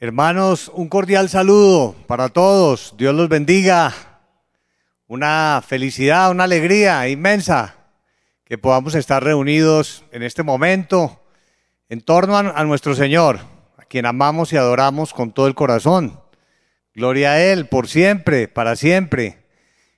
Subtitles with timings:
[0.00, 2.94] Hermanos, un cordial saludo para todos.
[2.96, 3.92] Dios los bendiga.
[5.08, 7.74] Una felicidad, una alegría inmensa
[8.44, 11.20] que podamos estar reunidos en este momento
[11.88, 13.40] en torno a, nuestro Señor,
[13.76, 16.20] a quien amamos y adoramos con todo el corazón.
[16.94, 19.46] Gloria a Él por siempre, para siempre.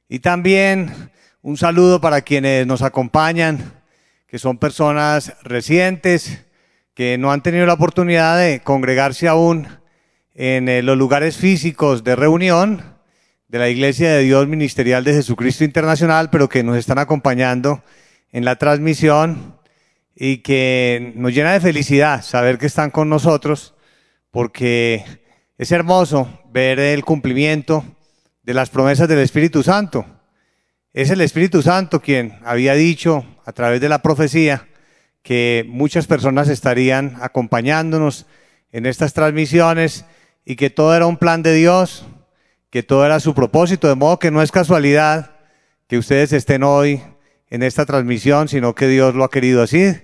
[0.09, 1.11] Y también
[1.43, 3.83] un saludo para quienes nos acompañan,
[4.27, 6.47] que son personas recientes,
[6.95, 9.80] que no han tenido la oportunidad de congregarse aún
[10.43, 12.83] en eh, los lugares físicos de reunión
[13.49, 17.85] de la Iglesia de Dios Ministerial de Jesucristo Internacional, pero que nos están acompañando
[18.33, 19.59] en la transmisión
[20.17, 23.75] y que nos llena de felicidad saber que están con nosotros,
[24.31, 25.05] porque
[25.59, 27.85] es hermoso ver el cumplimiento
[28.43, 30.07] de las promesas del Espíritu Santo.
[30.95, 34.67] Es el Espíritu Santo quien había dicho a través de la profecía
[35.23, 38.25] que muchas personas estarían acompañándonos
[38.73, 40.07] en estas transmisiones
[40.45, 42.05] y que todo era un plan de Dios,
[42.71, 45.37] que todo era su propósito, de modo que no es casualidad
[45.87, 47.03] que ustedes estén hoy
[47.49, 49.97] en esta transmisión, sino que Dios lo ha querido así.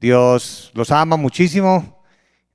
[0.00, 2.04] Dios los ama muchísimo.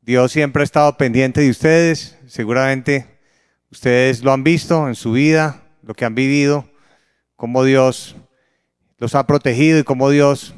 [0.02, 2.17] Dios siempre ha estado pendiente de ustedes.
[2.28, 3.19] Seguramente
[3.72, 6.69] ustedes lo han visto en su vida, lo que han vivido,
[7.35, 8.16] cómo Dios
[8.97, 10.56] los ha protegido y cómo Dios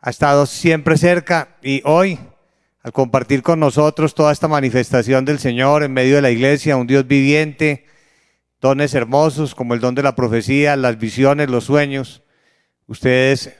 [0.00, 1.56] ha estado siempre cerca.
[1.62, 2.18] Y hoy
[2.82, 6.86] al compartir con nosotros toda esta manifestación del Señor en medio de la iglesia, un
[6.86, 7.84] Dios viviente,
[8.60, 12.22] dones hermosos como el don de la profecía, las visiones, los sueños.
[12.86, 13.54] Ustedes,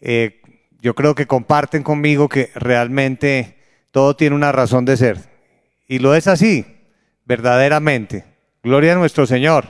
[0.00, 0.40] eh,
[0.80, 3.56] yo creo que comparten conmigo que realmente
[3.92, 5.18] todo tiene una razón de ser.
[5.86, 6.66] Y lo es así,
[7.24, 8.24] verdaderamente.
[8.64, 9.66] Gloria a nuestro Señor,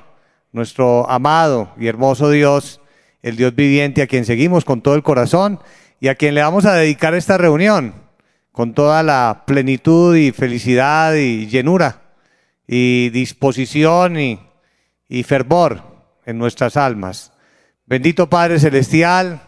[0.52, 2.80] nuestro amado y hermoso Dios,
[3.20, 5.60] el Dios viviente a quien seguimos con todo el corazón
[6.00, 8.05] y a quien le vamos a dedicar esta reunión
[8.56, 12.00] con toda la plenitud y felicidad y llenura
[12.66, 14.40] y disposición y,
[15.24, 15.82] fervor
[16.24, 17.34] en nuestras almas.
[17.84, 19.42] Bendito Padre Celestial,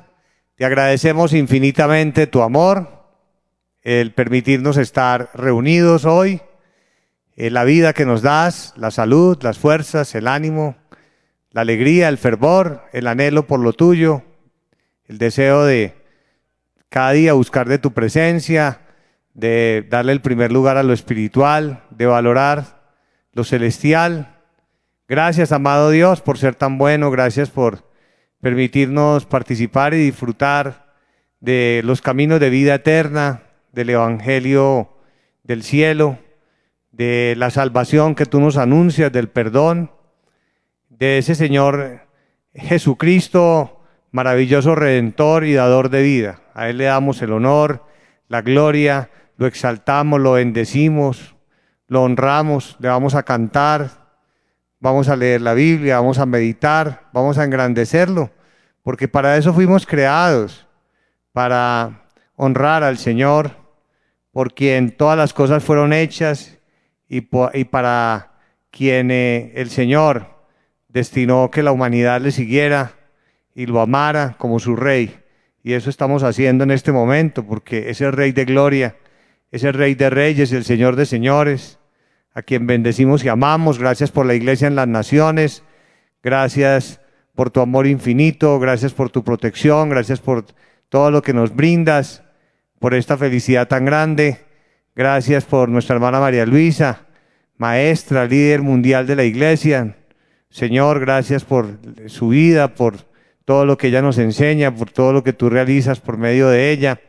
[0.57, 3.07] te agradecemos infinitamente tu amor,
[3.81, 6.43] el permitirnos estar reunidos hoy,
[7.35, 10.77] la vida que nos das, la salud, las fuerzas, el ánimo,
[11.51, 14.23] la alegría, el fervor, el anhelo por lo tuyo,
[15.07, 15.95] el deseo de
[16.91, 18.83] cada día buscar de tu presencia,
[19.39, 22.81] de darle el primer lugar a lo espiritual, de valorar
[23.33, 24.35] lo celestial.
[25.07, 27.85] Gracias, amado Dios, por ser tan bueno, gracias por
[28.41, 30.93] permitirnos participar y disfrutar
[31.39, 34.97] de los caminos de vida eterna, del Evangelio
[35.45, 36.19] del cielo,
[36.91, 39.93] de la salvación que tú nos anuncias, del perdón,
[40.89, 42.09] de ese Señor
[42.55, 46.41] Jesucristo, maravilloso redentor y dador de vida.
[46.55, 47.85] A Él le damos el honor,
[48.27, 51.37] la gloria, lo exaltamos, lo bendecimos,
[51.87, 53.91] lo honramos, le vamos a cantar,
[54.81, 58.31] vamos a leer la Biblia, vamos a meditar, vamos a engrandecerlo,
[58.83, 60.67] porque para eso fuimos creados,
[61.33, 62.03] para
[62.35, 63.53] honrar al Señor,
[64.33, 66.59] por quien todas las cosas fueron hechas
[67.09, 68.33] y, para
[68.71, 70.27] quien eh, el Señor
[70.89, 72.93] destinó que la humanidad le siguiera
[73.55, 75.17] y lo amara como su rey.
[75.63, 78.97] Y eso estamos haciendo en este momento, porque es el Rey de Gloria
[79.51, 81.79] es el Rey de Reyes, el Señor de Señores,
[82.35, 83.79] a quien bendecimos y amamos.
[83.79, 85.63] Gracias por la iglesia en las naciones.
[86.23, 87.01] Gracias
[87.35, 88.59] por tu amor infinito.
[88.61, 89.89] Gracias por tu protección.
[89.89, 90.45] Gracias por
[90.89, 92.23] todo lo que nos brindas,
[92.79, 94.39] por esta felicidad tan grande.
[94.95, 97.07] Gracias por nuestra hermana María Luisa,
[97.57, 99.97] maestra, líder mundial de la iglesia.
[100.51, 102.97] Señor, gracias por su vida, por
[103.45, 106.71] todo lo que ella nos enseña, por todo lo que tú realizas por medio de
[106.71, 107.01] ella.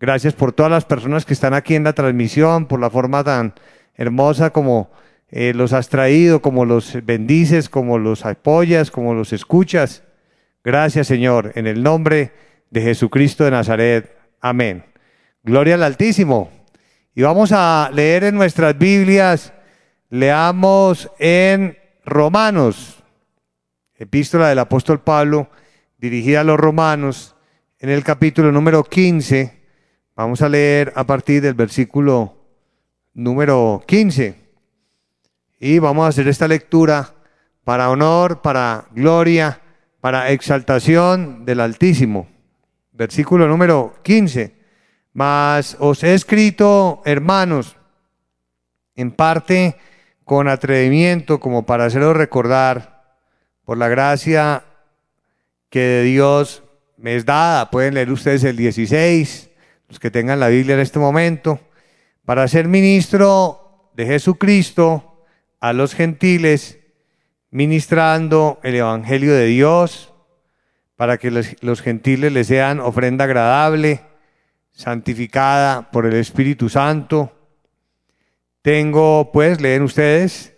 [0.00, 3.54] Gracias por todas las personas que están aquí en la transmisión, por la forma tan
[3.94, 4.90] hermosa como
[5.30, 10.02] eh, los has traído, como los bendices, como los apoyas, como los escuchas.
[10.64, 12.32] Gracias, Señor, en el nombre
[12.70, 14.16] de Jesucristo de Nazaret.
[14.40, 14.84] Amén.
[15.42, 16.50] Gloria al Altísimo.
[17.14, 19.52] Y vamos a leer en nuestras Biblias,
[20.10, 23.02] leamos en Romanos,
[23.94, 25.48] epístola del apóstol Pablo,
[25.96, 27.36] dirigida a los romanos,
[27.78, 29.63] en el capítulo número 15
[30.16, 32.36] Vamos a leer a partir del versículo
[33.14, 34.36] número 15.
[35.58, 37.14] Y vamos a hacer esta lectura
[37.64, 39.60] para honor, para gloria,
[40.00, 42.28] para exaltación del Altísimo.
[42.92, 44.54] Versículo número 15.
[45.12, 47.76] Mas os he escrito, hermanos,
[48.94, 49.76] en parte
[50.22, 53.16] con atrevimiento, como para haceros recordar,
[53.64, 54.62] por la gracia
[55.70, 56.62] que de Dios
[56.98, 57.68] me es dada.
[57.72, 59.50] Pueden leer ustedes el 16
[60.00, 61.60] que tengan la Biblia en este momento,
[62.24, 65.24] para ser ministro de Jesucristo
[65.60, 66.80] a los gentiles,
[67.50, 70.12] ministrando el Evangelio de Dios,
[70.96, 74.00] para que los, los gentiles le sean ofrenda agradable,
[74.72, 77.32] santificada por el Espíritu Santo.
[78.62, 80.54] Tengo, pues, leen ustedes,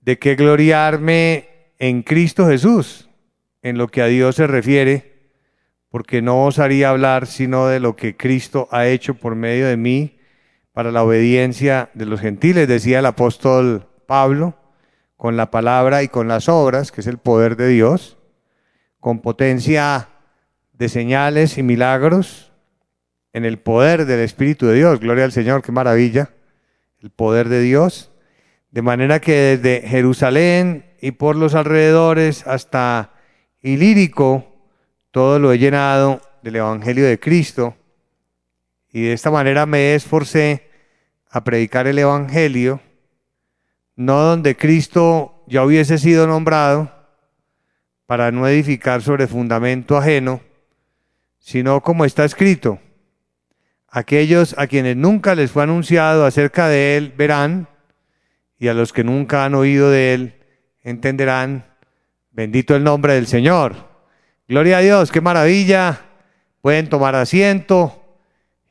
[0.00, 3.08] de qué gloriarme en Cristo Jesús,
[3.62, 5.09] en lo que a Dios se refiere,
[5.90, 10.18] porque no osaría hablar sino de lo que Cristo ha hecho por medio de mí
[10.72, 14.54] para la obediencia de los gentiles, decía el apóstol Pablo,
[15.16, 18.16] con la palabra y con las obras, que es el poder de Dios,
[19.00, 20.08] con potencia
[20.72, 22.52] de señales y milagros,
[23.32, 25.00] en el poder del Espíritu de Dios.
[25.00, 26.30] Gloria al Señor, qué maravilla,
[27.02, 28.12] el poder de Dios.
[28.70, 33.12] De manera que desde Jerusalén y por los alrededores hasta
[33.60, 34.49] Ilírico,
[35.10, 37.76] todo lo he llenado del Evangelio de Cristo.
[38.92, 40.70] Y de esta manera me esforcé
[41.30, 42.80] a predicar el Evangelio,
[43.96, 46.92] no donde Cristo ya hubiese sido nombrado,
[48.06, 50.40] para no edificar sobre fundamento ajeno,
[51.38, 52.80] sino como está escrito,
[53.88, 57.68] aquellos a quienes nunca les fue anunciado acerca de Él verán,
[58.58, 60.34] y a los que nunca han oído de Él
[60.82, 61.66] entenderán,
[62.32, 63.89] bendito el nombre del Señor.
[64.50, 66.00] Gloria a Dios, qué maravilla.
[66.60, 68.02] Pueden tomar asiento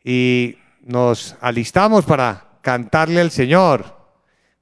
[0.04, 3.86] y nos alistamos para cantarle al Señor.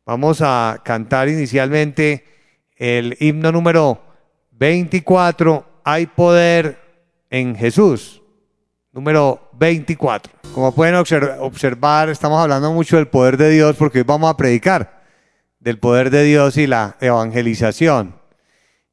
[0.06, 2.24] Vamos a cantar inicialmente
[2.75, 4.00] el himno número
[4.52, 6.78] 24, Hay poder
[7.31, 8.22] en Jesús.
[8.92, 10.31] Número 24.
[10.54, 15.02] Como pueden observar, estamos hablando mucho del poder de Dios porque hoy vamos a predicar
[15.60, 18.14] del poder de Dios y la evangelización.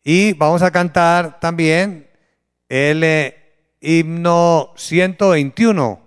[0.02, 2.13] Y vamos a cantar también
[2.68, 3.36] el eh,
[3.80, 6.04] himno 121,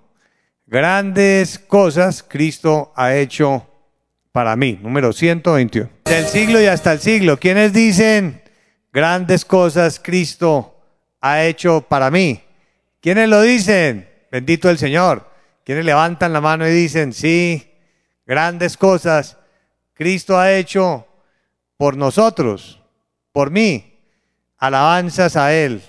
[0.69, 3.65] Grandes cosas Cristo ha hecho
[4.33, 5.89] para mí, número 121.
[6.03, 8.43] Del siglo y hasta el siglo, ¿quiénes dicen
[8.91, 10.75] grandes cosas Cristo
[11.21, 12.41] ha hecho para mí?
[12.99, 14.09] ¿Quiénes lo dicen?
[14.29, 15.31] Bendito el Señor.
[15.63, 17.71] ¿Quiénes levantan la mano y dicen, sí,
[18.25, 19.37] grandes cosas
[19.93, 21.07] Cristo ha hecho
[21.77, 22.83] por nosotros,
[23.31, 24.01] por mí?
[24.57, 25.81] Alabanzas a Él,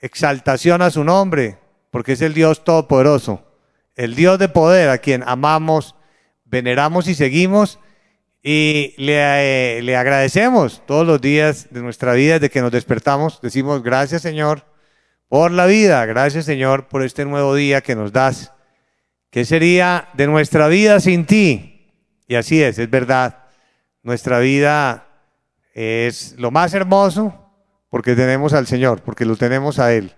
[0.00, 1.58] exaltación a su nombre,
[1.90, 3.46] porque es el Dios Todopoderoso
[3.96, 5.96] el Dios de poder a quien amamos,
[6.44, 7.80] veneramos y seguimos
[8.42, 13.40] y le, eh, le, agradecemos todos los días de nuestra vida, desde que nos despertamos,
[13.40, 14.64] decimos gracias Señor
[15.28, 18.52] por la vida, gracias Señor por este nuevo día que nos das.
[19.30, 21.90] ¿Qué sería de nuestra vida sin ti?
[22.28, 23.44] Y así es, es verdad.
[24.02, 25.08] Nuestra vida
[25.74, 27.45] es lo más hermoso
[27.96, 30.12] porque tenemos al Señor, porque lo tenemos a Él.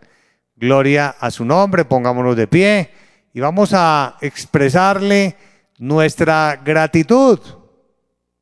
[0.56, 2.90] Gloria a su nombre, pongámonos de pie
[3.32, 5.36] y vamos a expresarle
[5.78, 7.38] nuestra gratitud,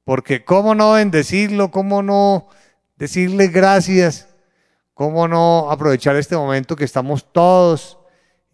[0.05, 2.49] porque cómo no bendecirlo, cómo no
[2.97, 4.27] decirle gracias,
[4.95, 7.99] cómo no aprovechar este momento que estamos todos,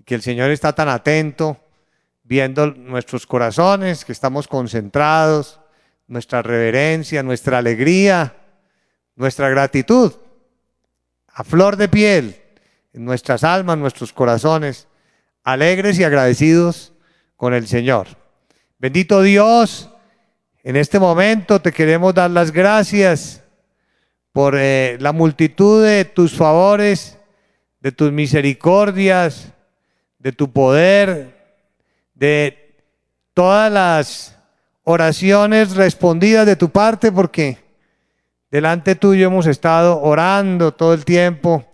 [0.05, 1.59] que el Señor está tan atento,
[2.25, 5.61] viendo nuestros corazones, que estamos concentrados,
[6.09, 8.35] nuestra reverencia, nuestra alegría,
[9.15, 10.15] nuestra gratitud,
[11.33, 12.37] a flor de piel,
[12.93, 14.87] en nuestras almas, nuestros corazones
[15.45, 16.93] alegres y agradecidos
[17.37, 18.09] con el Señor.
[18.79, 19.91] Bendito Dios,
[20.63, 23.43] en este momento te queremos dar las gracias
[24.33, 27.19] por eh, la multitud de tus favores,
[27.81, 29.53] de tus misericordias,
[30.19, 31.59] de tu poder,
[32.15, 32.77] de
[33.35, 34.39] todas las
[34.85, 37.62] oraciones respondidas de tu parte, porque
[38.53, 41.65] delante tuyo hemos estado orando todo el tiempo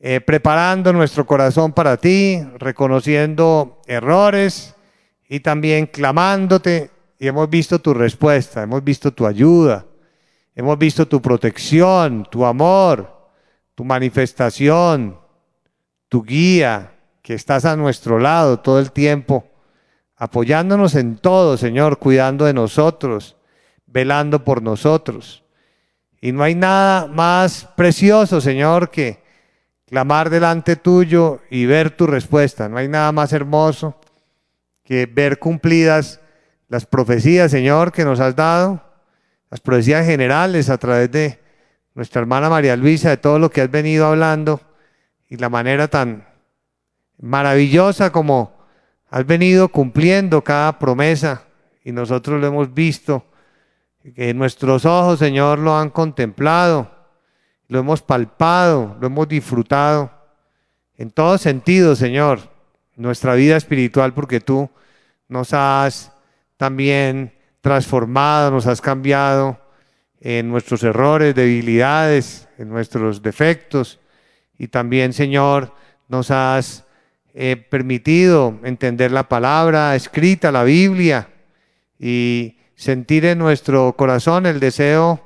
[0.00, 4.74] eh, preparando nuestro corazón para ti, reconociendo errores
[5.28, 6.90] y también clamándote.
[7.18, 9.84] Y hemos visto tu respuesta, hemos visto tu ayuda,
[10.54, 13.28] hemos visto tu protección, tu amor,
[13.74, 15.18] tu manifestación,
[16.08, 19.44] tu guía, que estás a nuestro lado todo el tiempo,
[20.16, 23.36] apoyándonos en todo, Señor, cuidando de nosotros,
[23.86, 25.42] velando por nosotros.
[26.20, 29.22] Y no hay nada más precioso, Señor, que
[29.86, 32.68] clamar delante tuyo y ver tu respuesta.
[32.68, 33.96] No hay nada más hermoso
[34.84, 36.20] que ver cumplidas
[36.68, 38.82] las profecías, Señor, que nos has dado,
[39.50, 41.40] las profecías generales a través de
[41.94, 44.60] nuestra hermana María Luisa, de todo lo que has venido hablando
[45.28, 46.26] y la manera tan
[47.20, 48.56] maravillosa como
[49.10, 51.42] has venido cumpliendo cada promesa
[51.82, 53.24] y nosotros lo hemos visto,
[54.14, 56.98] que nuestros ojos, Señor, lo han contemplado
[57.68, 60.10] lo hemos palpado, lo hemos disfrutado
[60.96, 62.40] en todo sentido, Señor,
[62.96, 64.68] nuestra vida espiritual, porque tú
[65.28, 66.12] nos has
[66.56, 69.60] también transformado, nos has cambiado
[70.20, 74.00] en nuestros errores, debilidades, en nuestros defectos.
[74.58, 75.72] Y también, Señor,
[76.08, 76.84] nos has
[77.34, 81.28] eh, permitido entender la palabra escrita, la Biblia,
[82.00, 85.20] y sentir en nuestro corazón el deseo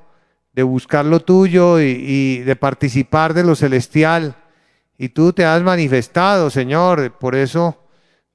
[0.55, 4.35] de buscar lo tuyo y, de participar de lo celestial.
[4.97, 7.77] Y tú te has manifestado, Señor, por eso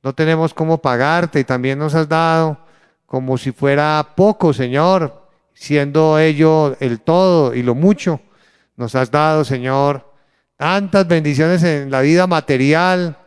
[0.04, 2.60] no tenemos cómo pagarte y también nos has dado
[3.08, 8.22] como si fuera poco, Señor, siendo ello el todo y lo mucho.
[8.76, 10.14] Nos has dado, Señor,
[10.58, 13.18] tantas bendiciones en la vida material,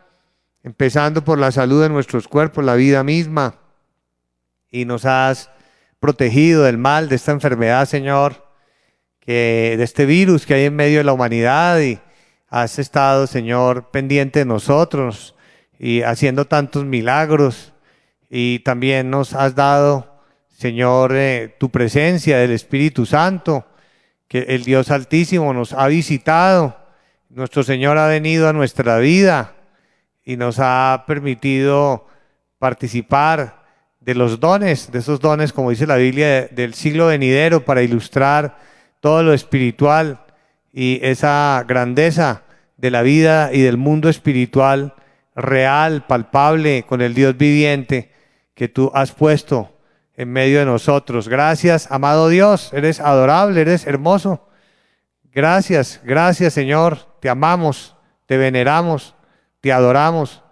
[0.63, 3.55] empezando por la salud de nuestros cuerpos, la vida misma.
[4.69, 5.49] Y nos has
[6.01, 8.47] protegido del mal, de esta enfermedad, Señor,
[9.19, 11.99] que de este virus que hay en medio de la humanidad y
[12.49, 15.35] has estado, Señor, pendiente de nosotros
[15.77, 17.73] y haciendo tantos milagros.
[18.31, 23.67] Y también nos has dado, Señor, eh, tu presencia del Espíritu Santo,
[24.27, 26.77] que el Dios Altísimo nos ha visitado,
[27.29, 29.53] nuestro Señor ha venido a nuestra vida
[30.25, 32.07] y nos ha permitido
[32.57, 33.60] participar
[34.01, 38.57] de los dones, de esos dones, como dice la Biblia, del siglo venidero para ilustrar
[38.99, 40.25] todo lo espiritual
[40.73, 42.43] y esa grandeza
[42.77, 44.95] de la vida y del mundo espiritual
[45.35, 48.11] real, palpable, con el Dios viviente
[48.55, 49.77] que tú has puesto
[50.15, 51.29] en medio de nosotros.
[51.29, 54.47] Gracias, amado Dios, eres adorable, eres hermoso.
[55.31, 59.15] Gracias, gracias Señor, te amamos, te veneramos,
[59.61, 60.43] te adoramos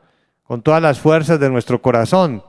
[0.43, 2.43] con todas las fuerzas de nuestro corazón.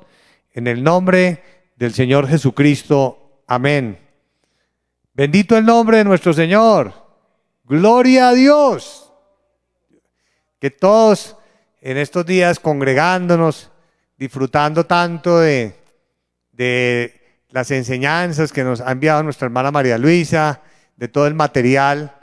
[0.52, 1.42] En el nombre
[1.76, 3.42] del Señor Jesucristo.
[3.46, 3.98] Amén.
[5.14, 6.92] Bendito el nombre de nuestro Señor.
[7.64, 9.12] Gloria a Dios.
[10.58, 11.36] Que todos
[11.80, 13.70] en estos días congregándonos,
[14.18, 15.76] disfrutando tanto de,
[16.52, 20.62] de las enseñanzas que nos ha enviado nuestra hermana María Luisa,
[20.96, 22.14] de todo el material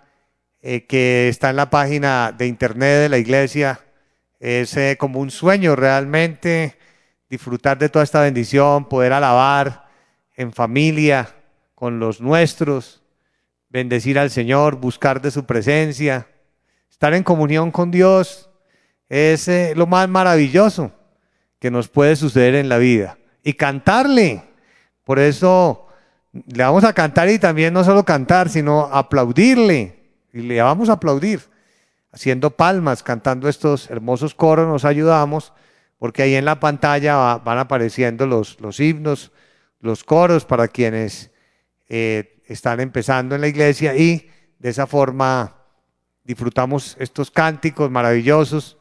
[0.62, 3.79] eh, que está en la página de internet de la iglesia.
[4.39, 6.76] Es eh, como un sueño realmente
[7.29, 9.88] disfrutar de toda esta bendición, poder alabar
[10.36, 11.34] en familia,
[11.77, 13.03] con los nuestros,
[13.69, 16.27] bendecir al Señor, buscar de su presencia,
[16.89, 18.50] estar en comunión con Dios
[19.10, 20.91] es eh, lo más maravilloso
[21.60, 23.17] que nos puede suceder en la vida.
[23.43, 24.43] Y cantarle.
[25.03, 25.88] Por eso
[26.34, 30.12] le vamos a cantar y también no solo cantar, sino aplaudirle.
[30.34, 31.41] Y le vamos a aplaudir.
[32.12, 35.53] Haciendo palmas, cantando estos hermosos coros, nos ayudamos,
[35.98, 39.32] porque ahí en la pantalla van apareciendo los, los himnos,
[39.80, 41.32] los coros para quienes
[41.89, 45.56] eh, están empezando en la iglesia y de esa forma
[46.24, 48.77] disfrutamos estos cánticos maravillosos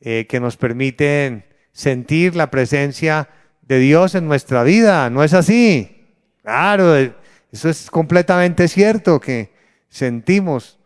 [0.00, 3.28] eh, que nos permiten sentir la presencia
[3.62, 5.08] de Dios en nuestra vida.
[5.10, 6.06] ¿No es así?
[6.42, 7.14] Claro, eh,
[7.52, 9.52] eso es completamente cierto, que
[9.88, 10.78] sentimos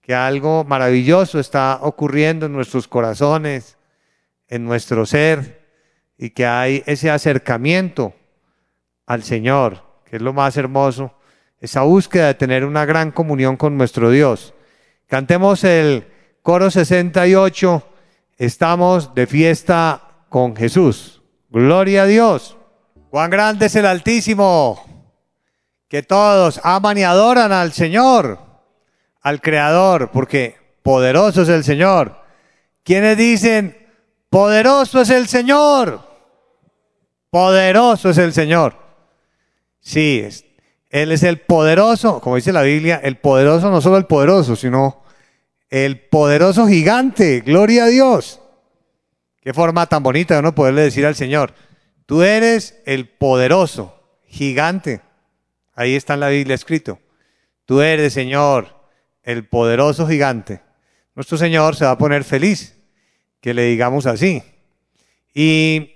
[0.00, 3.76] que algo maravilloso está ocurriendo en nuestros corazones,
[4.52, 5.62] en nuestro ser,
[6.18, 8.12] y que hay ese acercamiento
[9.06, 11.14] al Señor, que es lo más hermoso,
[11.58, 14.52] esa búsqueda de tener una gran comunión con nuestro Dios.
[15.06, 16.06] Cantemos el
[16.42, 17.88] coro 68
[18.36, 21.22] estamos de fiesta con Jesús.
[21.48, 22.58] Gloria a Dios.
[23.08, 24.84] Cuán grande es el Altísimo,
[25.88, 28.38] que todos aman y adoran al Señor,
[29.22, 32.20] al Creador, porque poderoso es el Señor.
[32.84, 33.81] Quienes dicen,
[34.32, 36.08] poderoso es el Señor,
[37.28, 38.74] poderoso es el Señor.
[39.78, 40.26] Sí,
[40.88, 45.02] Él es el poderoso, como dice la Biblia, el poderoso, no solo el poderoso, sino
[45.68, 48.40] el poderoso gigante, gloria a Dios.
[49.42, 51.52] Qué forma tan bonita de uno poderle decir al Señor,
[52.06, 55.02] tú eres el poderoso gigante.
[55.74, 57.00] Ahí está en la Biblia escrito.
[57.66, 58.88] Tú eres, Señor,
[59.24, 60.62] el poderoso gigante.
[61.14, 62.81] Nuestro Señor se va a poner feliz
[63.42, 64.42] que le digamos así.
[65.34, 65.92] Y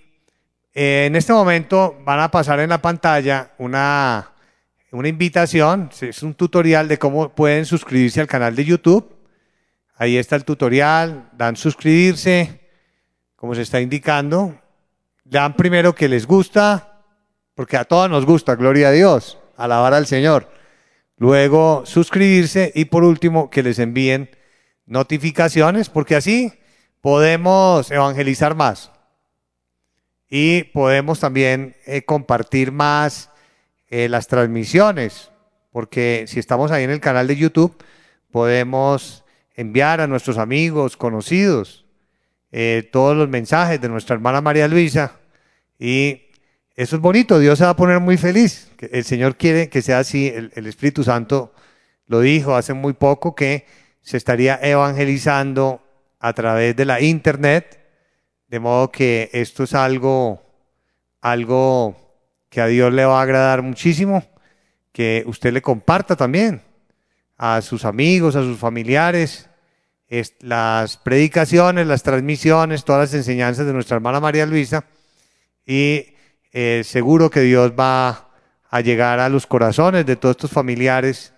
[0.74, 4.32] eh, en este momento van a pasar en la pantalla una,
[4.90, 9.16] una invitación, es un tutorial de cómo pueden suscribirse al canal de YouTube
[9.98, 12.60] Ahí está el tutorial, dan suscribirse,
[13.34, 14.60] como se está indicando.
[15.24, 17.02] Dan primero que les gusta,
[17.54, 20.50] porque a todos nos gusta, gloria a Dios, alabar al Señor.
[21.16, 24.28] Luego suscribirse y por último que les envíen
[24.84, 26.52] notificaciones, porque así
[27.06, 28.90] podemos evangelizar más
[30.28, 33.30] y podemos también eh, compartir más
[33.90, 35.30] eh, las transmisiones,
[35.70, 37.76] porque si estamos ahí en el canal de YouTube,
[38.32, 41.86] podemos enviar a nuestros amigos, conocidos,
[42.50, 45.12] eh, todos los mensajes de nuestra hermana María Luisa
[45.78, 46.22] y
[46.75, 48.72] Eso es bonito, Dios se va a poner muy feliz.
[48.80, 51.54] El Señor quiere que sea así, el, el Espíritu Santo
[52.08, 53.64] lo dijo hace muy poco que
[54.02, 55.85] se estaría evangelizando
[56.18, 57.78] a través de la internet,
[58.49, 60.42] de modo que esto es algo,
[61.20, 61.96] algo
[62.49, 64.25] que a Dios le va a agradar muchísimo,
[64.92, 66.62] que usted le comparta también
[67.37, 69.49] a sus amigos, a sus familiares,
[70.40, 74.85] las predicaciones, las transmisiones, todas las enseñanzas de nuestra hermana María Luisa
[75.66, 76.14] y
[76.52, 78.30] eh, seguro que Dios va
[78.70, 81.35] a llegar a los corazones de todos estos familiares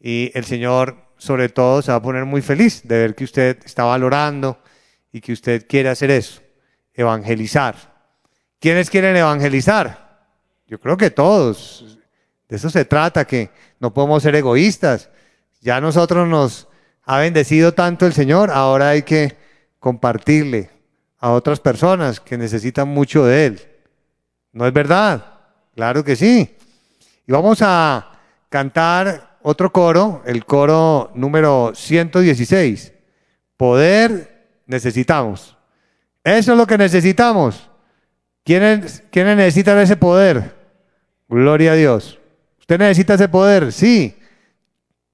[0.00, 3.56] y el Señor sobre todo se va a poner muy feliz de ver que usted
[3.64, 4.58] está valorando
[5.12, 6.42] y que usted quiere hacer eso,
[6.92, 7.76] evangelizar.
[8.58, 10.26] ¿Quiénes quieren evangelizar?
[10.66, 11.96] Yo creo que todos.
[12.48, 15.10] De eso se trata, que no podemos ser egoístas.
[15.60, 16.66] Ya nosotros nos
[17.04, 19.36] ha bendecido tanto el Señor, ahora hay que
[19.78, 20.70] compartirle
[21.20, 23.68] a otras personas que necesitan mucho de Él.
[24.50, 25.24] ¿No es verdad?
[25.76, 26.56] Claro que sí.
[27.28, 28.10] Y vamos a
[28.48, 32.92] cantar otro coro, el coro número 116.
[33.56, 35.56] Poder necesitamos.
[36.24, 37.70] Eso es lo que necesitamos.
[38.44, 40.54] ¿Quiénes, ¿Quiénes necesitan ese poder?
[41.28, 42.18] Gloria a Dios.
[42.58, 43.72] ¿Usted necesita ese poder?
[43.72, 44.16] Sí.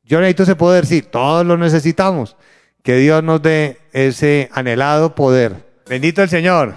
[0.09, 2.37] Yo necesito ese poder, sí, todos lo necesitamos.
[2.83, 5.67] Que Dios nos dé ese anhelado poder.
[5.87, 6.77] Bendito el Señor.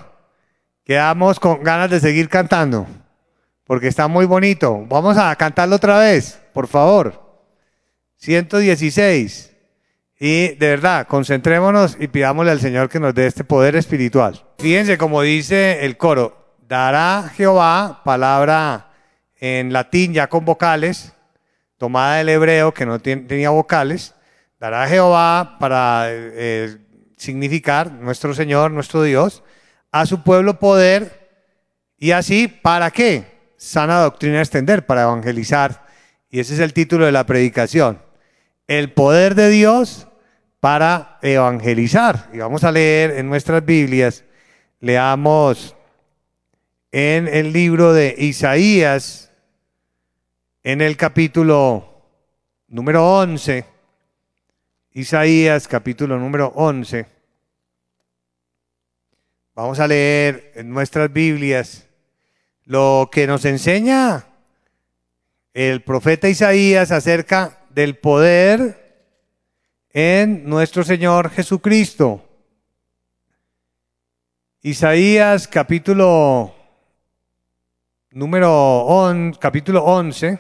[0.83, 2.85] Quedamos con ganas de seguir cantando,
[3.63, 4.85] porque está muy bonito.
[4.89, 7.20] Vamos a cantarlo otra vez, por favor.
[8.21, 9.51] 116.
[10.19, 14.45] Y de verdad, concentrémonos y pidámosle al Señor que nos dé este poder espiritual.
[14.59, 18.91] Fíjense como dice el coro, dará Jehová, palabra
[19.39, 21.13] en latín ya con vocales,
[21.77, 24.13] tomada del hebreo que no tenía vocales,
[24.59, 26.77] dará Jehová para eh,
[27.17, 29.41] significar nuestro Señor, nuestro Dios,
[29.91, 31.31] a su pueblo poder
[31.97, 33.53] y así, ¿para qué?
[33.57, 35.85] Sana doctrina extender, para evangelizar.
[36.29, 38.10] Y ese es el título de la predicación.
[38.71, 40.07] El poder de Dios
[40.61, 42.29] para evangelizar.
[42.31, 44.23] Y vamos a leer en nuestras Biblias,
[44.79, 45.75] leamos
[46.93, 49.29] en el libro de Isaías,
[50.63, 52.01] en el capítulo
[52.69, 53.65] número 11,
[54.93, 57.05] Isaías capítulo número 11.
[59.53, 61.89] Vamos a leer en nuestras Biblias
[62.63, 64.27] lo que nos enseña
[65.53, 69.05] el profeta Isaías acerca del poder
[69.89, 72.27] en nuestro Señor Jesucristo.
[74.61, 76.53] Isaías capítulo
[78.11, 80.39] número 11, capítulo 11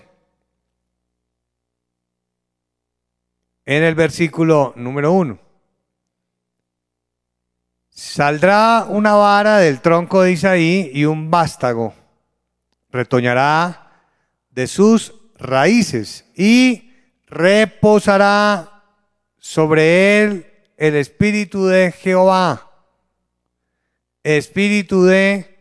[3.65, 5.39] en el versículo número uno.
[7.89, 11.93] Saldrá una vara del tronco de Isaí y un vástago
[12.89, 13.91] retoñará
[14.49, 16.90] de sus raíces y
[17.31, 18.83] reposará
[19.39, 20.45] sobre él
[20.77, 22.69] el espíritu de Jehová,
[24.23, 25.57] espíritu de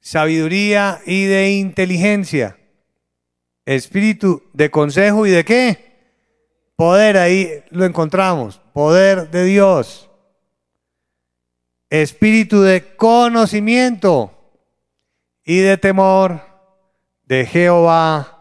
[0.00, 2.58] sabiduría y de inteligencia,
[3.66, 5.88] espíritu de consejo y de qué?
[6.74, 8.60] Poder, ahí lo encontramos.
[8.72, 10.08] Poder de Dios.
[11.90, 14.32] Espíritu de conocimiento
[15.44, 16.40] y de temor
[17.24, 18.37] de Jehová.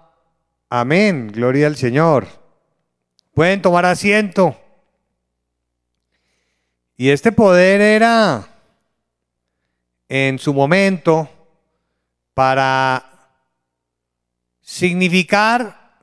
[0.69, 1.32] Amén.
[1.32, 2.27] Gloria al Señor.
[3.34, 4.60] Pueden tomar asiento.
[6.97, 8.49] Y este poder era
[10.10, 11.30] en su momento
[12.34, 13.06] para
[14.62, 16.01] significar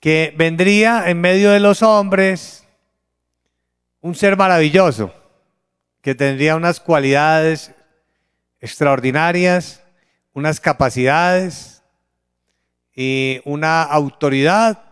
[0.00, 2.66] que vendría en medio de los hombres
[4.00, 5.14] un ser maravilloso,
[6.00, 7.72] que tendría unas cualidades
[8.60, 9.80] extraordinarias,
[10.32, 11.71] unas capacidades
[12.94, 14.84] y una autoridad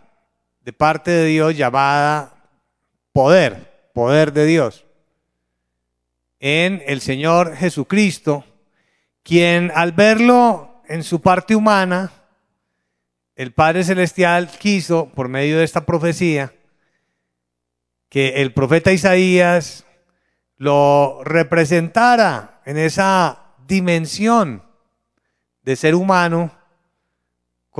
[0.63, 2.35] de parte de Dios llamada
[3.13, 4.85] poder, poder de Dios,
[6.39, 8.45] en el Señor Jesucristo,
[9.23, 12.11] quien al verlo en su parte humana,
[13.37, 16.55] el Padre Celestial quiso, por medio de esta profecía,
[18.09, 19.87] que el profeta Isaías
[20.57, 24.63] lo representara en esa dimensión
[25.63, 26.60] de ser humano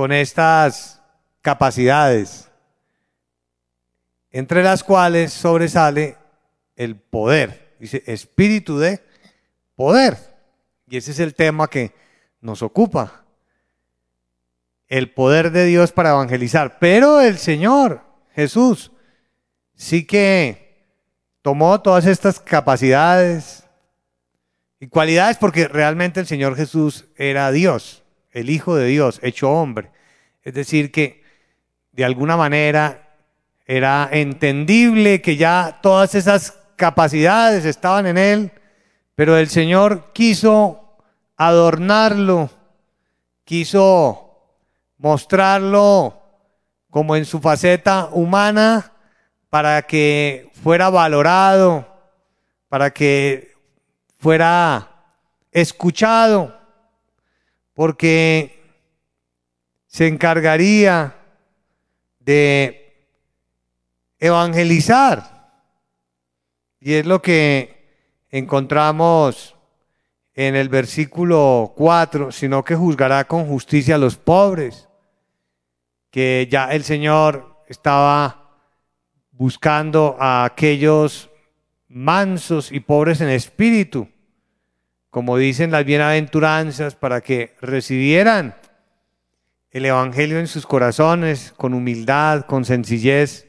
[0.01, 0.99] con estas
[1.43, 2.49] capacidades,
[4.31, 6.17] entre las cuales sobresale
[6.75, 9.03] el poder, dice espíritu de
[9.75, 10.17] poder.
[10.87, 11.93] Y ese es el tema que
[12.39, 13.25] nos ocupa
[14.87, 16.79] el poder de Dios para evangelizar.
[16.79, 18.01] Pero el Señor
[18.33, 18.91] Jesús
[19.75, 20.97] sí que
[21.43, 23.65] tomó todas estas capacidades
[24.79, 28.00] y cualidades porque realmente el Señor Jesús era Dios,
[28.31, 29.91] el Hijo de Dios, hecho hombre.
[30.43, 31.23] Es decir, que
[31.91, 33.15] de alguna manera
[33.65, 38.51] era entendible que ya todas esas capacidades estaban en él,
[39.15, 40.97] pero el Señor quiso
[41.37, 42.49] adornarlo,
[43.43, 44.31] quiso
[44.97, 46.21] mostrarlo
[46.89, 48.93] como en su faceta humana
[49.49, 51.87] para que fuera valorado,
[52.69, 53.53] para que
[54.17, 54.91] fuera
[55.51, 56.60] escuchado,
[57.73, 58.59] porque
[59.87, 61.15] se encargaría
[62.19, 62.81] de
[64.19, 65.31] evangelizar.
[66.79, 69.55] Y es lo que encontramos
[70.33, 74.87] en el versículo 4, sino que juzgará con justicia a los pobres,
[76.09, 78.59] que ya el Señor estaba
[79.31, 81.29] buscando a aquellos
[81.87, 84.07] mansos y pobres en espíritu,
[85.11, 88.55] como dicen las bienaventuranzas, para que recibieran
[89.69, 93.47] el Evangelio en sus corazones con humildad, con sencillez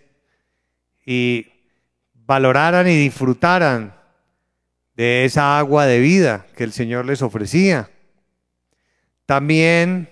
[1.06, 1.46] y
[2.14, 3.94] valoraran y disfrutaran
[4.96, 7.90] de esa agua de vida que el Señor les ofrecía.
[9.24, 10.10] También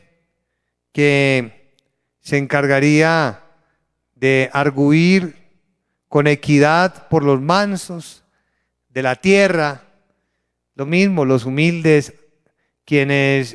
[0.93, 1.75] que
[2.21, 3.43] se encargaría
[4.15, 5.37] de arguir
[6.09, 8.25] con equidad por los mansos
[8.89, 9.89] de la tierra,
[10.81, 12.14] lo mismo, los humildes,
[12.87, 13.55] quienes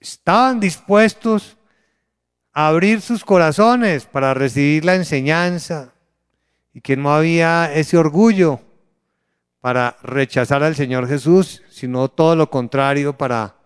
[0.00, 1.58] estaban dispuestos
[2.54, 5.92] a abrir sus corazones para recibir la enseñanza
[6.72, 8.62] y que no había ese orgullo
[9.60, 13.56] para rechazar al Señor Jesús, sino todo lo contrario para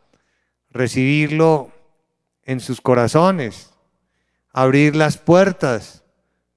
[0.69, 1.71] recibirlo
[2.43, 3.71] en sus corazones,
[4.53, 6.03] abrir las puertas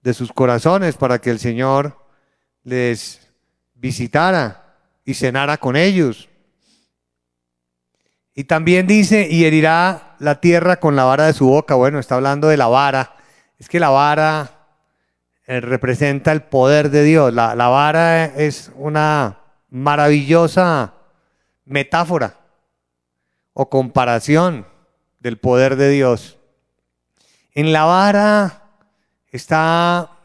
[0.01, 2.03] de sus corazones para que el Señor
[2.63, 3.31] les
[3.75, 4.68] visitara
[5.09, 6.29] y cenara con ellos.
[8.35, 11.73] Y también dice, y herirá la tierra con la vara de su boca.
[11.73, 13.15] Bueno, está hablando de la vara.
[13.57, 14.67] Es que la vara
[15.47, 17.33] eh, representa el poder de Dios.
[17.33, 19.39] La, la vara es una
[19.71, 20.93] maravillosa
[21.65, 22.37] metáfora
[23.53, 24.67] o comparación
[25.19, 26.37] del poder de Dios.
[27.55, 28.61] En la vara
[29.31, 30.18] está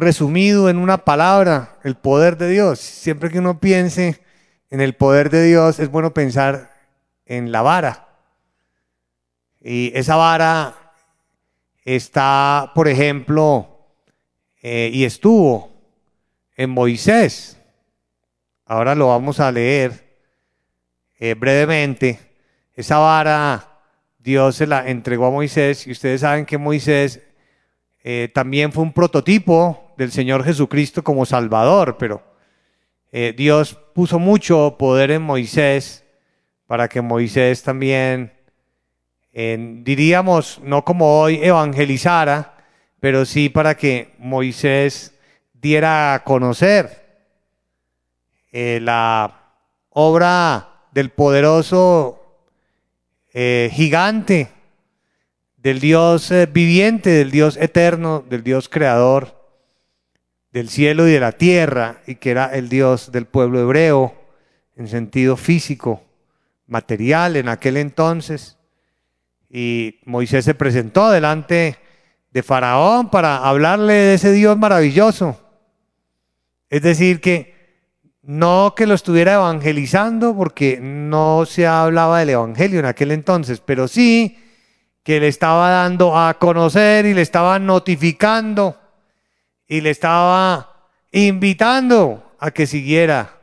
[0.00, 2.80] resumido en una palabra, el poder de Dios.
[2.80, 4.20] Siempre que uno piense
[4.70, 6.70] en el poder de Dios, es bueno pensar
[7.26, 8.08] en la vara.
[9.60, 10.92] Y esa vara
[11.84, 13.86] está, por ejemplo,
[14.62, 15.70] eh, y estuvo
[16.56, 17.58] en Moisés.
[18.66, 20.18] Ahora lo vamos a leer
[21.18, 22.18] eh, brevemente.
[22.74, 23.70] Esa vara
[24.18, 27.22] Dios se la entregó a Moisés y ustedes saben que Moisés
[28.02, 32.22] eh, también fue un prototipo del Señor Jesucristo como Salvador, pero
[33.12, 36.04] eh, Dios puso mucho poder en Moisés
[36.66, 38.32] para que Moisés también,
[39.32, 42.56] diríamos, no como hoy evangelizara,
[43.00, 45.14] pero sí para que Moisés
[45.52, 47.24] diera a conocer
[48.52, 49.56] eh, la
[49.90, 52.16] obra del poderoso
[53.32, 54.48] gigante
[55.62, 59.38] del Dios eh, viviente, del Dios eterno, del Dios creador
[60.52, 64.14] del cielo y de la tierra, y que era el Dios del pueblo hebreo
[64.76, 66.02] en sentido físico,
[66.66, 68.58] material en aquel entonces.
[69.48, 71.76] Y Moisés se presentó delante
[72.32, 75.38] de Faraón para hablarle de ese Dios maravilloso.
[76.68, 77.54] Es decir, que
[78.22, 83.86] no que lo estuviera evangelizando, porque no se hablaba del Evangelio en aquel entonces, pero
[83.86, 84.36] sí
[85.10, 88.78] que le estaba dando a conocer y le estaba notificando
[89.66, 93.40] y le estaba invitando a que siguiera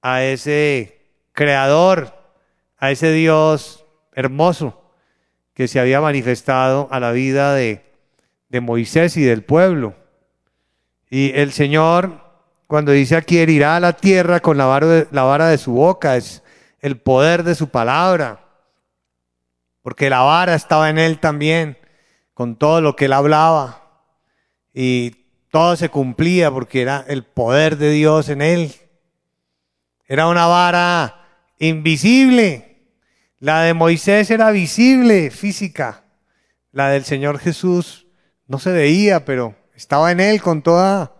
[0.00, 2.14] a ese creador,
[2.78, 4.80] a ese Dios hermoso
[5.52, 7.84] que se había manifestado a la vida de,
[8.48, 9.94] de Moisés y del pueblo.
[11.10, 12.24] Y el Señor,
[12.66, 15.72] cuando dice aquí, herirá a la tierra con la vara de, la vara de su
[15.72, 16.42] boca, es
[16.80, 18.46] el poder de su palabra
[19.82, 21.78] porque la vara estaba en él también,
[22.34, 23.80] con todo lo que él hablaba,
[24.72, 28.74] y todo se cumplía porque era el poder de Dios en él.
[30.06, 31.26] Era una vara
[31.58, 32.86] invisible.
[33.38, 36.04] La de Moisés era visible, física.
[36.72, 38.06] La del Señor Jesús
[38.46, 41.14] no se veía, pero estaba en él con toda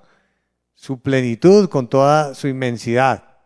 [0.75, 3.37] su plenitud, con toda su inmensidad.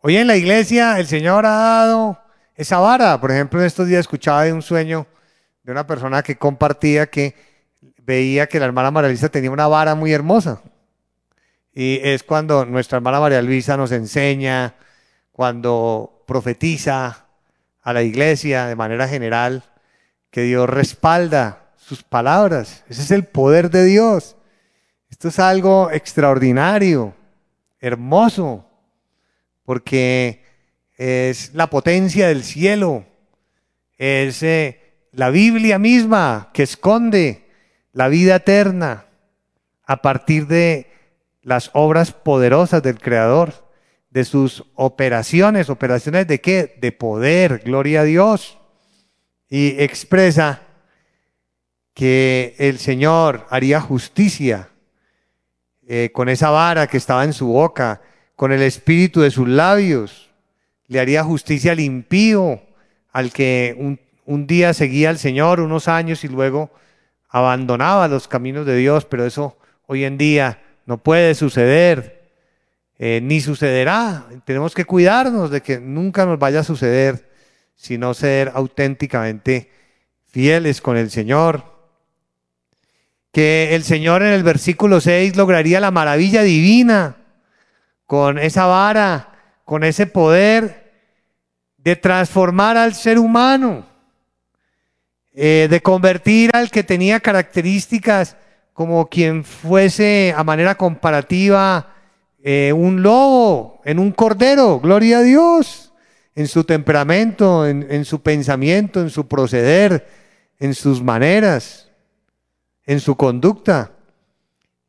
[0.00, 2.21] Hoy en la iglesia el Señor ha dado
[2.62, 3.20] esa vara.
[3.20, 5.06] Por ejemplo, en estos días escuchaba de un sueño
[5.62, 7.34] de una persona que compartía que
[8.04, 10.60] veía que la hermana María Luisa tenía una vara muy hermosa.
[11.72, 14.74] Y es cuando nuestra hermana María Luisa nos enseña,
[15.30, 17.26] cuando profetiza
[17.82, 19.64] a la iglesia de manera general,
[20.30, 22.84] que Dios respalda sus palabras.
[22.88, 24.36] Ese es el poder de Dios.
[25.10, 27.14] Esto es algo extraordinario,
[27.80, 28.66] hermoso,
[29.64, 30.41] porque
[30.96, 33.04] es la potencia del cielo,
[33.96, 34.80] es eh,
[35.12, 37.46] la Biblia misma que esconde
[37.92, 39.06] la vida eterna
[39.84, 40.90] a partir de
[41.42, 43.68] las obras poderosas del Creador,
[44.10, 46.76] de sus operaciones, operaciones de qué?
[46.80, 48.58] De poder, gloria a Dios.
[49.48, 50.62] Y expresa
[51.94, 54.68] que el Señor haría justicia
[55.86, 58.00] eh, con esa vara que estaba en su boca,
[58.36, 60.21] con el espíritu de sus labios.
[60.92, 62.60] Le haría justicia al impío,
[63.12, 66.70] al que un, un día seguía al Señor unos años y luego
[67.30, 72.30] abandonaba los caminos de Dios, pero eso hoy en día no puede suceder,
[72.98, 74.26] eh, ni sucederá.
[74.44, 77.30] Tenemos que cuidarnos de que nunca nos vaya a suceder,
[77.74, 79.70] sino ser auténticamente
[80.26, 81.64] fieles con el Señor.
[83.32, 87.16] Que el Señor en el versículo 6 lograría la maravilla divina
[88.04, 89.30] con esa vara,
[89.64, 90.81] con ese poder
[91.82, 93.84] de transformar al ser humano,
[95.32, 98.36] eh, de convertir al que tenía características
[98.72, 101.94] como quien fuese a manera comparativa
[102.42, 105.92] eh, un lobo en un cordero, gloria a Dios,
[106.34, 110.06] en su temperamento, en, en su pensamiento, en su proceder,
[110.58, 111.90] en sus maneras,
[112.84, 113.92] en su conducta.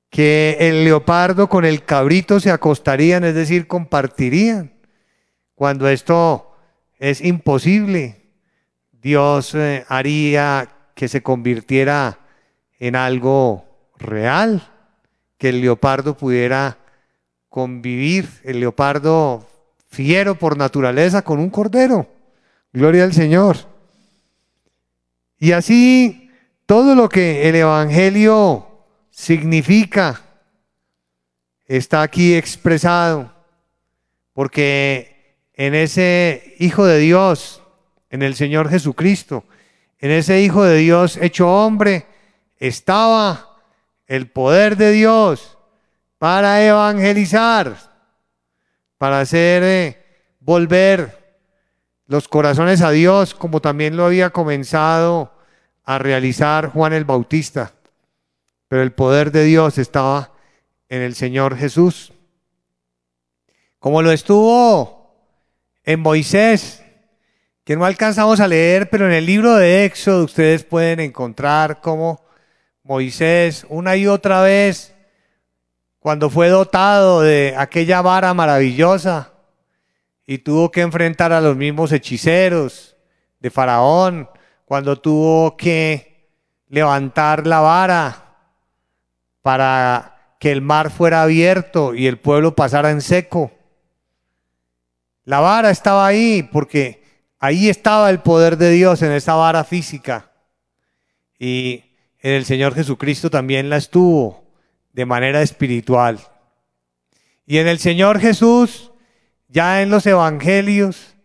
[0.10, 4.72] Que el leopardo con el cabrito se acostarían, es decir, compartirían.
[5.56, 6.53] Cuando esto
[7.04, 8.16] es imposible,
[8.94, 12.20] Dios eh, haría que se convirtiera
[12.80, 13.66] en algo
[13.98, 14.72] real,
[15.38, 16.78] que el leopardo pudiera
[17.50, 19.46] convivir, el leopardo
[19.90, 22.08] fiero por naturaleza con un cordero.
[22.72, 23.58] Gloria al Señor.
[25.38, 26.32] Y así
[26.66, 28.66] todo lo que el Evangelio
[29.12, 30.22] significa
[31.66, 33.30] está aquí expresado,
[34.32, 35.13] porque
[35.54, 37.62] en ese Hijo de Dios,
[38.10, 39.46] en el Señor Jesucristo,
[40.00, 42.06] en ese Hijo de Dios hecho hombre,
[42.58, 43.58] estaba
[44.08, 45.58] el poder de Dios
[46.18, 47.76] para evangelizar,
[48.98, 50.06] para hacer eh,
[50.40, 51.38] volver
[52.08, 55.34] los corazones a Dios, como también lo había comenzado
[55.84, 57.74] a realizar Juan el Bautista.
[58.68, 60.32] Pero el poder de Dios estaba
[60.90, 62.14] en el Señor Jesús.
[63.80, 65.03] Como lo estuvo
[65.84, 66.84] en Moisés,
[67.64, 72.22] que no alcanzamos a leer, pero en el libro de Éxodo ustedes pueden encontrar cómo
[72.84, 74.94] Moisés una y otra vez,
[76.00, 79.32] cuando fue dotado de aquella vara maravillosa
[80.26, 82.98] y tuvo que enfrentar a los mismos hechiceros
[83.40, 84.30] de Faraón,
[84.66, 86.30] cuando tuvo que
[86.68, 88.36] levantar la vara
[89.42, 93.53] para que el mar fuera abierto y el pueblo pasara en seco.
[95.26, 97.04] La vara estaba ahí porque
[97.40, 100.32] ahí estaba el poder de Dios en esa vara física.
[101.40, 101.84] Y
[102.20, 104.44] en el Señor Jesucristo también la estuvo
[104.94, 106.20] de manera espiritual.
[107.46, 108.92] Y en el Señor Jesús,
[109.48, 111.16] ya en los evangelios,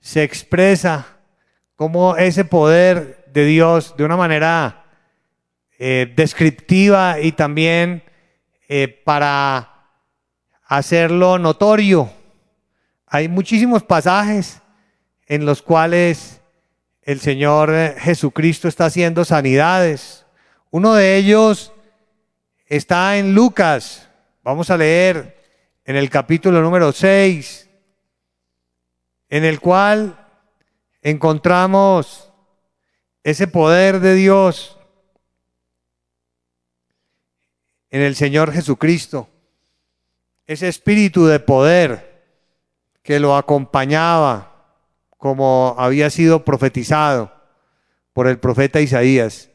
[0.00, 1.06] se expresa
[1.76, 4.86] como ese poder de Dios de una manera
[5.78, 8.02] eh, descriptiva y también
[8.68, 9.90] eh, para
[10.64, 12.10] hacerlo notorio.
[13.06, 14.60] Hay muchísimos pasajes
[15.26, 16.40] en los cuales
[17.02, 20.26] el Señor eh, Jesucristo está haciendo sanidades,
[20.70, 21.72] uno de ellos
[22.66, 24.08] está en Lucas.
[24.42, 25.36] Vamos a leer
[25.84, 27.70] en el capítulo número 6,
[29.28, 30.26] en el cual
[31.00, 32.32] encontramos
[33.22, 34.76] ese poder de Dios
[37.90, 39.28] en el Señor Jesucristo,
[40.46, 42.05] ese espíritu de poder
[43.06, 44.74] que lo acompañaba
[45.16, 47.32] como había sido profetizado
[48.12, 49.48] por el profeta Isaías.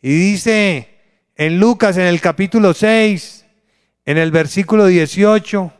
[0.00, 0.88] Y dice
[1.36, 3.44] en Lucas en el capítulo 6,
[4.06, 5.70] en el versículo 18,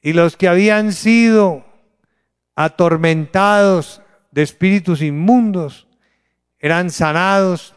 [0.00, 1.64] y los que habían sido
[2.54, 5.88] atormentados de espíritus inmundos
[6.60, 7.74] eran sanados.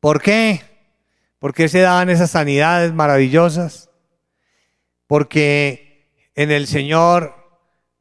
[0.00, 0.60] ¿Por qué?
[1.38, 3.90] ¿Por qué se daban esas sanidades maravillosas?
[5.06, 5.91] Porque
[6.34, 7.34] en el Señor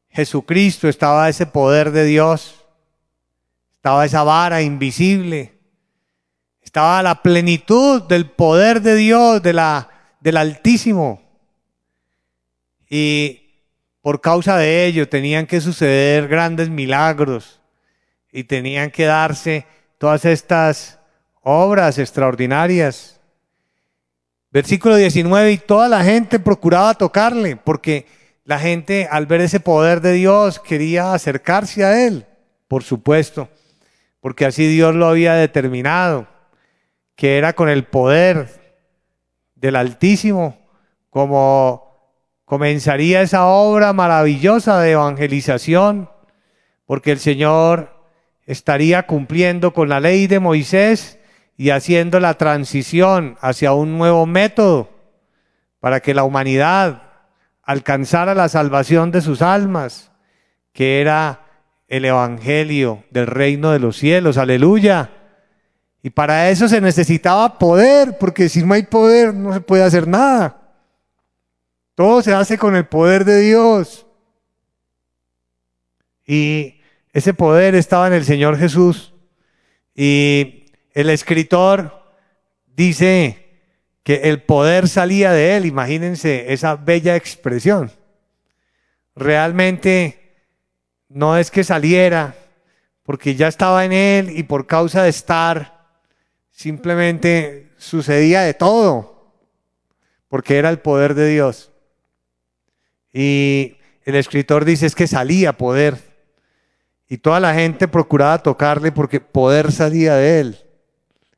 [0.10, 2.66] Jesucristo estaba ese poder de Dios,
[3.76, 5.62] estaba esa vara invisible
[6.72, 9.90] estaba la plenitud del poder de Dios, de la,
[10.22, 11.22] del Altísimo.
[12.90, 13.42] Y
[14.02, 17.60] por causa de ello tenían que suceder grandes milagros
[18.32, 19.66] y tenían que darse
[19.98, 20.98] todas estas
[21.42, 23.20] obras extraordinarias.
[24.50, 28.06] Versículo 19, y toda la gente procuraba tocarle, porque
[28.44, 32.26] la gente al ver ese poder de Dios quería acercarse a él,
[32.68, 33.50] por supuesto,
[34.20, 36.28] porque así Dios lo había determinado,
[37.16, 38.50] que era con el poder
[39.56, 40.58] del Altísimo
[41.10, 41.92] como
[42.46, 46.10] comenzaría esa obra maravillosa de evangelización,
[46.86, 47.94] porque el Señor
[48.46, 51.20] estaría cumpliendo con la ley de Moisés
[51.58, 54.90] y haciendo la transición hacia un nuevo método
[55.80, 57.11] para que la humanidad
[57.64, 60.12] alcanzara la salvación de sus almas,
[60.74, 61.46] que era
[61.88, 65.12] el Evangelio del reino de los cielos, aleluya.
[66.02, 70.08] Y para eso se necesitaba poder, porque si no hay poder no se puede hacer
[70.08, 70.58] nada.
[71.96, 74.08] Todo se hace con el poder de Dios.
[76.26, 76.82] Y
[77.14, 79.14] ese poder estaba en el Señor Jesús.
[79.94, 82.02] Y el escritor
[82.68, 83.41] dice
[84.04, 85.66] que el poder salía de él.
[85.66, 87.92] Imagínense esa bella expresión.
[89.16, 90.22] Realmente
[91.10, 92.36] no es que saliera,
[93.04, 95.88] porque ya estaba en él y por causa de estar,
[96.50, 99.34] simplemente sucedía de todo,
[100.30, 101.72] porque era el poder de Dios.
[103.14, 105.98] Y el escritor dice es que salía poder.
[107.10, 110.58] Y toda la gente procuraba tocarle porque poder salía de él.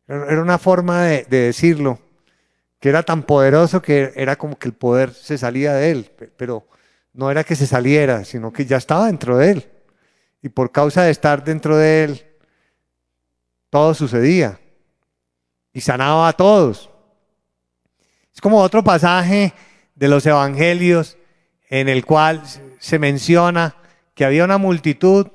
[0.07, 1.99] Era una forma de, decirlo,
[2.83, 6.67] que era tan poderoso que era como que el poder se salía de él, pero
[7.13, 9.71] no era que se saliera, sino que ya estaba dentro de él.
[10.41, 12.25] Y por causa de estar dentro de él,
[13.69, 14.59] todo sucedía.
[15.71, 16.89] Y sanaba a todos.
[18.33, 19.53] Es como otro pasaje
[19.95, 21.17] de los evangelios
[21.69, 22.43] en el cual
[22.79, 23.77] se menciona
[24.13, 25.27] que había una multitud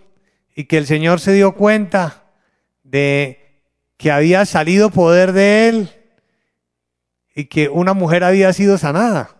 [0.55, 2.25] y que el Señor se dio cuenta
[2.83, 3.63] de
[3.97, 5.98] que había salido poder de él
[7.39, 9.37] y que una mujer había sido sanada.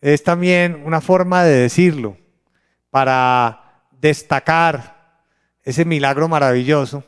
[0.00, 2.16] Es también una forma de decirlo
[2.90, 5.22] para destacar
[5.62, 7.04] ese milagro maravilloso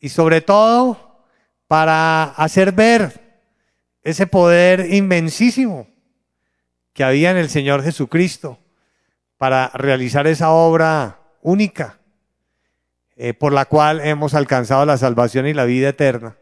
[0.00, 1.26] y sobre todo
[1.68, 3.42] para hacer ver
[4.02, 5.88] ese poder inmensísimo
[6.94, 8.58] que había en el Señor Jesucristo
[9.36, 11.98] para realizar esa obra única
[13.16, 16.38] eh, por la cual hemos alcanzado la salvación y la vida eterna,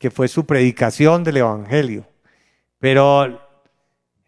[0.00, 2.08] que fue su predicación del Evangelio.
[2.78, 3.46] Pero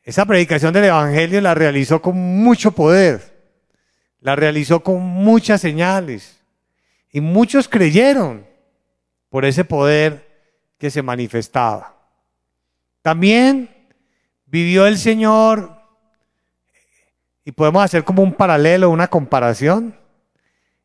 [0.05, 3.43] esa predicación del Evangelio la realizó con mucho poder,
[4.21, 6.45] la realizó con muchas señales
[7.11, 8.47] y muchos creyeron
[9.31, 10.29] por ese poder
[10.77, 11.97] que se manifestaba.
[13.01, 13.71] También
[14.45, 15.81] vivió el Señor,
[17.47, 19.97] y podemos hacer como un paralelo, una comparación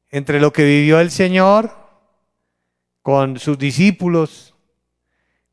[0.09, 1.75] entre lo que vivió el Señor
[3.01, 4.56] con sus discípulos,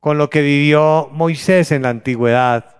[0.04, 2.76] con lo que vivió Moisés en la antigüedad.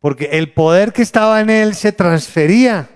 [0.00, 2.90] Porque el poder que estaba en él se transfería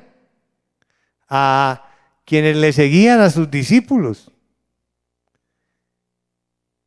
[1.27, 1.89] a
[2.27, 4.31] quienes le seguían a sus discípulos.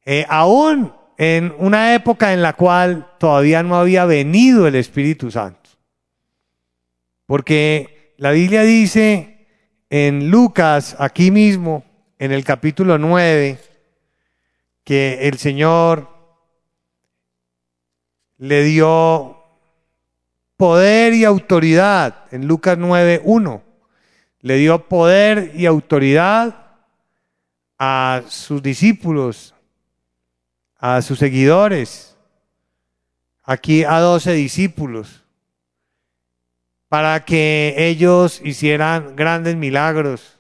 [0.06, 5.72] Eh, aún en una época en la cual todavía no había venido el Espíritu Santo.
[7.26, 9.48] Porque la Biblia dice
[9.89, 11.84] en Lucas, aquí mismo,
[12.20, 13.58] en el capítulo 9,
[14.84, 16.12] que el Señor
[18.44, 19.42] le dio
[20.58, 23.64] poder y autoridad, en Lucas 9, 1,
[24.42, 26.76] le dio poder y autoridad
[27.80, 29.56] a sus discípulos,
[30.78, 32.18] a sus seguidores,
[33.44, 35.24] aquí a doce discípulos,
[36.90, 40.38] para que ellos hicieran grandes milagros,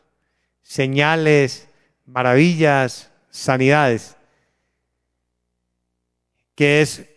[0.61, 1.69] señales,
[2.05, 4.17] maravillas, sanidades,
[6.53, 7.12] que es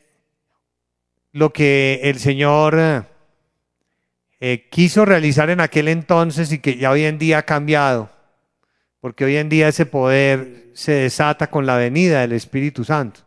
[1.37, 3.05] lo que el Señor
[4.41, 8.09] eh, quiso realizar en aquel entonces y que ya hoy en día ha cambiado,
[9.01, 13.21] porque hoy en día ese poder se desata con la venida del Espíritu Santo.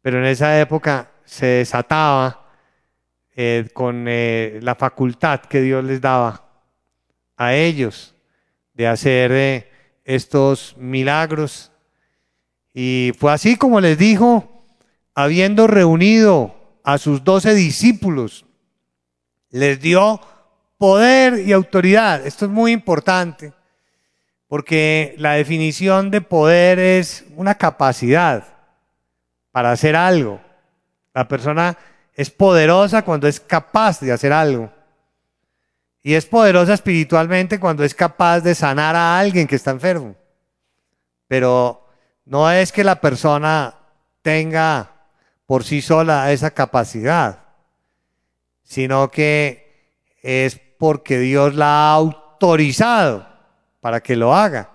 [0.00, 2.50] Pero en esa época se desataba
[3.36, 6.44] eh, con eh, la facultad que Dios les daba
[7.36, 8.16] a ellos
[8.74, 9.70] de hacer eh,
[10.04, 11.70] estos milagros.
[12.74, 14.66] Y fue así como les dijo,
[15.14, 18.44] habiendo reunido a sus doce discípulos,
[19.50, 20.20] les dio
[20.78, 22.26] poder y autoridad.
[22.26, 23.52] Esto es muy importante
[24.48, 28.44] porque la definición de poder es una capacidad
[29.50, 30.40] para hacer algo.
[31.14, 31.78] La persona
[32.14, 34.70] es poderosa cuando es capaz de hacer algo.
[36.02, 40.16] Y es poderosa espiritualmente cuando es capaz de sanar a alguien que está enfermo.
[41.28, 41.86] Pero
[42.24, 43.74] no es que la persona
[44.20, 44.91] tenga
[45.52, 47.40] por sí sola esa capacidad,
[48.62, 53.28] sino que es porque Dios la ha autorizado
[53.82, 54.70] para que lo haga.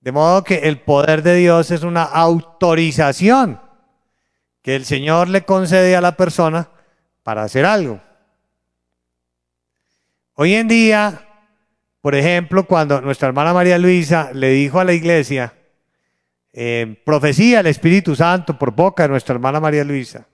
[0.00, 3.60] De modo que el poder de Dios es una autorización
[4.62, 6.68] que el Señor le concede a la persona
[7.22, 8.00] para hacer algo.
[10.34, 11.28] Hoy en día,
[12.00, 15.54] por ejemplo, cuando nuestra hermana María Luisa le dijo a la iglesia,
[16.52, 20.26] eh, profecía del Espíritu Santo por boca de nuestra hermana María Luisa,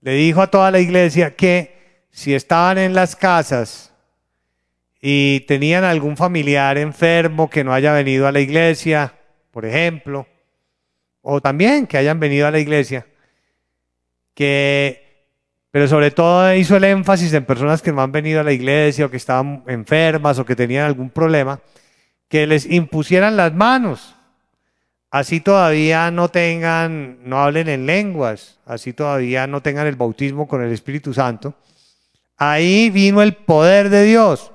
[0.00, 3.92] le dijo a toda la iglesia que si estaban en las casas
[5.00, 9.14] y tenían algún familiar enfermo que no haya venido a la iglesia,
[9.50, 10.26] por ejemplo,
[11.22, 13.06] o también que hayan venido a la iglesia,
[14.34, 15.28] que,
[15.70, 19.06] pero sobre todo hizo el énfasis en personas que no han venido a la iglesia
[19.06, 21.60] o que estaban enfermas o que tenían algún problema,
[22.28, 24.15] que les impusieran las manos
[25.10, 30.62] así todavía no tengan, no hablen en lenguas, así todavía no tengan el bautismo con
[30.62, 31.54] el Espíritu Santo,
[32.36, 34.52] ahí vino el poder de Dios,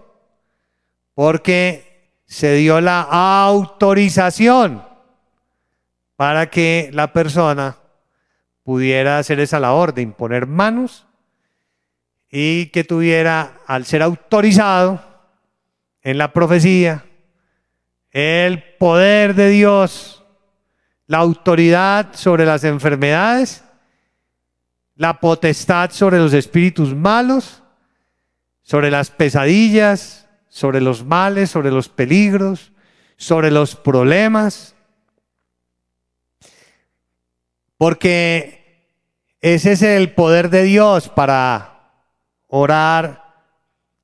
[1.13, 4.83] porque se dio la autorización
[6.15, 7.77] para que la persona
[8.63, 11.07] pudiera hacer esa labor de imponer manos
[12.29, 15.03] y que tuviera, al ser autorizado
[16.01, 17.05] en la profecía,
[18.11, 20.20] el poder de Dios
[21.11, 23.65] la autoridad sobre las enfermedades,
[24.95, 27.61] la potestad sobre los espíritus malos,
[28.61, 32.71] sobre las pesadillas, sobre los males, sobre los peligros,
[33.17, 34.73] sobre los problemas.
[37.77, 38.95] Porque
[39.41, 41.91] ese es el poder de Dios para
[42.47, 43.35] orar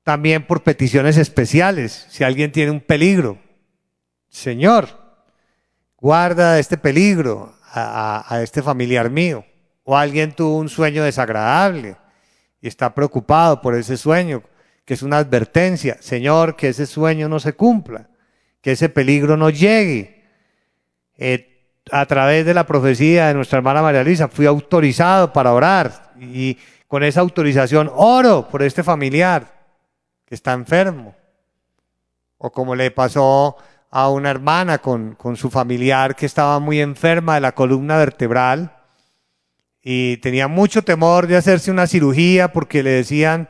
[0.02, 2.06] también por peticiones especiales.
[2.10, 3.38] Si alguien tiene un peligro,
[4.28, 4.97] Señor,
[6.00, 9.44] guarda este peligro a, este familiar mío.
[9.84, 11.96] O alguien tuvo un sueño desagradable
[12.60, 14.42] y está preocupado por ese sueño,
[14.84, 15.96] que es una advertencia.
[16.00, 18.08] Señor, que ese sueño no se cumpla,
[18.60, 20.24] que ese peligro no llegue.
[21.16, 21.54] Eh,
[21.90, 26.58] a través de la profecía de nuestra hermana María Luisa, fui autorizado para orar y
[26.86, 29.54] con esa autorización oro por este familiar
[30.26, 31.14] que está enfermo.
[32.36, 33.56] O como le pasó
[33.90, 38.76] a una hermana con, su familiar que estaba muy enferma de la columna vertebral
[39.82, 43.48] y tenía mucho temor de hacerse una cirugía porque le decían,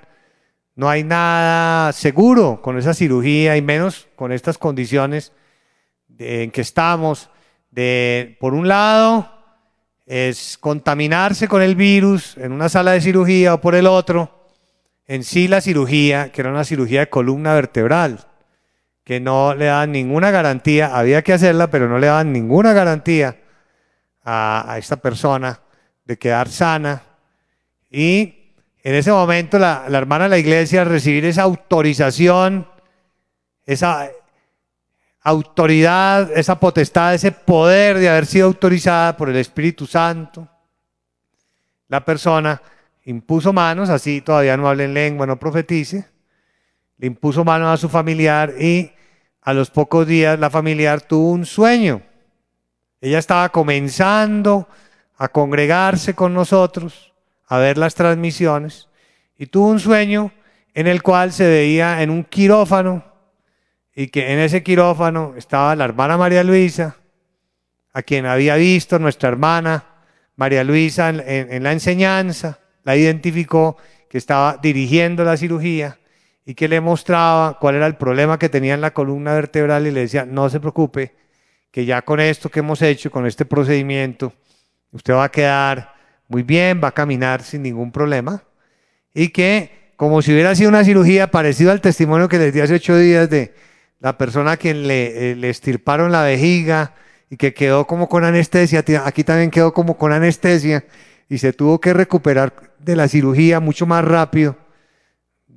[0.76, 5.32] no hay nada seguro con esa cirugía y menos con estas condiciones
[6.18, 7.30] en que estamos.
[7.70, 9.30] De, por un lado,
[10.07, 14.47] es contaminarse con el virus en una sala de cirugía o por el otro,
[15.07, 18.28] en sí la cirugía, que era una cirugía de columna vertebral
[19.09, 23.38] que no le daban ninguna garantía, había que hacerla, pero no le daban ninguna garantía
[24.22, 25.62] a, esta persona
[26.04, 27.04] de quedar sana.
[27.90, 28.52] Y
[28.82, 32.68] en ese momento la, hermana de la iglesia recibir esa autorización,
[33.64, 34.11] esa
[35.22, 40.46] autoridad, esa potestad, ese poder de haber sido autorizada por el Espíritu Santo.
[41.88, 42.61] La persona
[43.06, 46.18] impuso manos, así todavía no habla en lengua, no profetice,
[46.99, 48.92] le impuso manos a su familiar y
[49.40, 52.03] a los pocos días la familiar tuvo un sueño.
[53.01, 54.68] Ella estaba comenzando
[55.16, 57.14] a congregarse con nosotros,
[57.46, 58.88] a ver las transmisiones,
[59.36, 60.32] y tuvo un sueño
[60.74, 63.05] en el cual se veía en un quirófano
[63.94, 66.96] y que en ese quirófano estaba la hermana María Luisa,
[67.92, 69.84] a quien había visto nuestra hermana
[70.36, 73.76] María Luisa en, en la enseñanza, la identificó
[74.09, 75.99] que estaba dirigiendo la cirugía
[76.49, 79.90] y que le mostraba cuál era el problema que tenía en la columna vertebral y
[79.90, 81.14] le decía, no se preocupe,
[81.70, 84.32] que ya con esto que hemos hecho, con este procedimiento,
[84.90, 85.92] usted va a quedar
[86.26, 88.44] muy bien, va a caminar sin ningún problema
[89.12, 92.76] y que como si hubiera sido una cirugía parecido al testimonio que les di hace
[92.76, 93.53] ocho días de
[94.01, 96.94] la persona a quien le, eh, le estirparon la vejiga
[97.28, 100.86] y que quedó como con anestesia, aquí también quedó como con anestesia
[101.28, 104.57] y se tuvo que recuperar de la cirugía mucho más rápido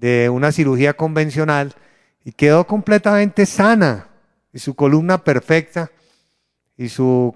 [0.01, 1.75] de una cirugía convencional
[2.25, 4.07] y quedó completamente sana
[4.51, 5.91] y su columna perfecta
[6.75, 7.35] y su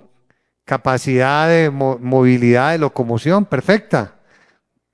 [0.66, 4.16] capacidad de movilidad, de locomoción perfecta.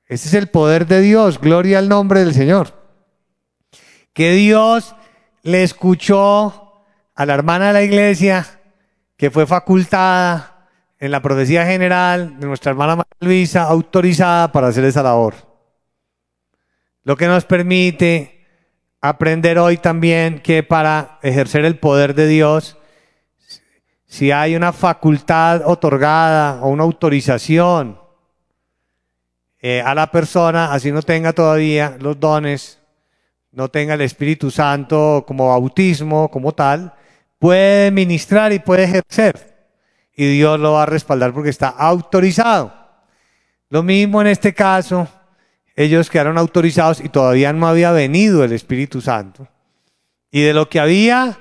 [0.05, 2.73] Ese es el poder de Dios, gloria al nombre del Señor.
[4.11, 4.93] Que Dios
[5.41, 6.83] le escuchó
[7.15, 8.45] a la hermana de la iglesia
[9.15, 10.67] que fue facultada
[10.99, 15.50] en la profecía general de nuestra hermana Luisa, autorizada para hacer esa labor
[17.03, 18.45] lo que nos permite
[19.01, 22.77] aprender hoy también que para ejercer el poder de Dios,
[24.05, 27.99] si hay una facultad otorgada o una autorización
[29.61, 32.79] eh, a la persona, así no tenga todavía los dones,
[33.51, 36.93] no tenga el Espíritu Santo como bautismo, como tal,
[37.39, 39.69] puede ministrar y puede ejercer.
[40.15, 42.73] Y Dios lo va a respaldar porque está autorizado.
[43.69, 45.07] Lo mismo en este caso,
[45.75, 49.47] ellos quedaron autorizados y todavía no había venido el Espíritu Santo.
[50.31, 51.39] Y de lo que había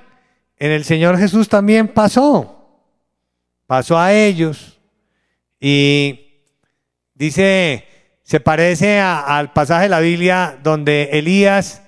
[0.56, 2.56] en el Señor Jesús también pasó.
[3.66, 4.78] Pasó a ellos.
[5.60, 6.42] Y
[7.14, 7.84] dice,
[8.22, 11.82] se parece al pasaje de la Biblia donde Elías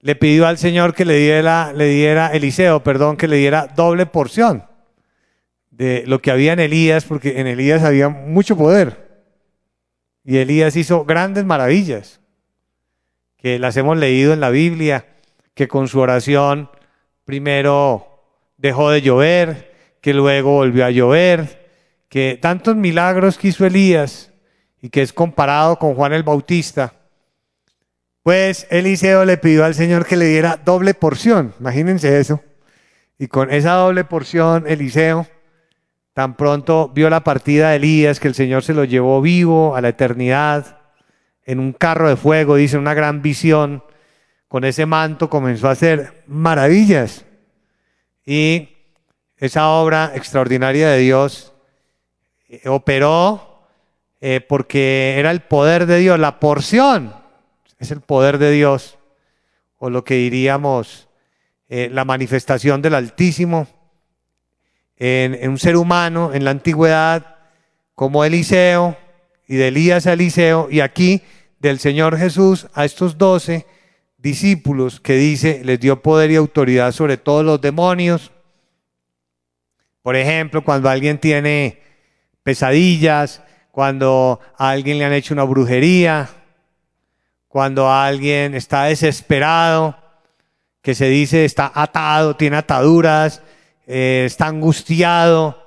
[0.00, 4.06] le pidió al Señor que le diera, le diera, Eliseo, perdón, que le diera doble
[4.06, 4.64] porción
[5.70, 9.01] de lo que había en Elías, porque en Elías había mucho poder.
[10.24, 12.20] Y Elías hizo grandes maravillas,
[13.36, 15.06] que las hemos leído en la Biblia,
[15.54, 16.70] que con su oración
[17.24, 18.24] primero
[18.56, 21.68] dejó de llover, que luego volvió a llover,
[22.08, 24.30] que tantos milagros que hizo Elías
[24.80, 26.94] y que es comparado con Juan el Bautista.
[28.22, 32.40] Pues Eliseo le pidió al Señor que le diera doble porción, imagínense eso.
[33.18, 35.26] Y con esa doble porción, Eliseo
[36.14, 39.80] Tan pronto vio la partida de Elías, que el Señor se lo llevó vivo a
[39.80, 40.78] la eternidad,
[41.44, 43.82] en un carro de fuego, dice, una gran visión.
[44.48, 47.24] Con ese manto comenzó a hacer maravillas.
[48.26, 48.68] Y
[49.38, 51.52] esa obra extraordinaria de Dios
[52.48, 53.66] eh, operó
[54.20, 57.12] eh, porque era el poder de Dios, la porción
[57.80, 58.98] es el poder de Dios,
[59.78, 61.08] o lo que diríamos
[61.68, 63.66] eh, la manifestación del Altísimo
[65.04, 67.34] en, un ser humano en la antigüedad,
[67.96, 68.96] como Eliseo,
[69.48, 71.22] y de Elías a Eliseo, y aquí
[71.58, 73.66] del Señor Jesús a estos doce
[74.18, 78.30] discípulos que dice, les dio poder y autoridad sobre todos los demonios.
[80.02, 81.82] Por ejemplo, cuando alguien tiene
[82.44, 83.42] pesadillas,
[83.72, 86.30] cuando a alguien le han hecho una brujería,
[87.48, 89.96] cuando alguien está desesperado,
[90.80, 93.42] que se dice está atado, tiene ataduras,
[93.94, 95.66] eh, está angustiado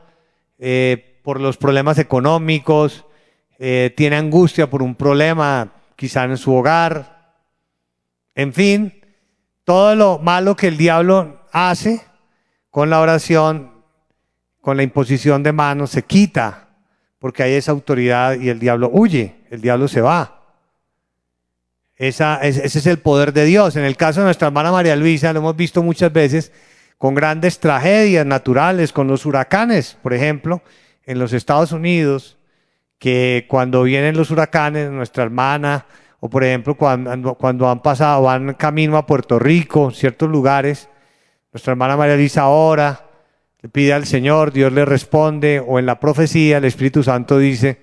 [0.57, 3.05] eh, por los problemas económicos,
[3.59, 7.35] eh, tiene angustia por un problema quizá en su hogar,
[8.33, 8.99] en fin,
[9.63, 12.01] todo lo malo que el diablo hace
[12.71, 13.83] con la oración,
[14.59, 16.69] con la imposición de manos, se quita,
[17.19, 20.41] porque hay esa autoridad y el diablo huye, el diablo se va.
[21.95, 23.75] Esa, ese es el poder de Dios.
[23.75, 26.51] En el caso de nuestra hermana María Luisa, lo hemos visto muchas veces,
[26.97, 30.61] con grandes tragedias naturales, con los huracanes, por ejemplo,
[31.05, 32.37] en los Estados Unidos,
[32.99, 35.85] que cuando vienen los huracanes, nuestra hermana,
[36.19, 40.89] o por ejemplo cuando, han pasado, van camino a Puerto Rico, ciertos lugares,
[41.51, 43.05] nuestra hermana María Luisa ahora
[43.61, 47.81] le pide al Señor, Dios le responde, o en la profecía el Espíritu Santo dice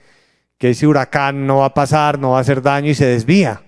[0.58, 3.62] que ese huracán no va a pasar, no va a hacer daño y se desvía.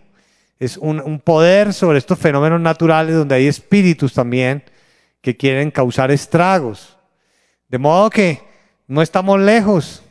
[0.61, 4.63] Es un poder sobre estos fenómenos naturales donde hay espíritus también
[5.25, 6.99] que quieren causar estragos.
[7.69, 8.43] De modo que
[8.87, 10.03] no estamos lejos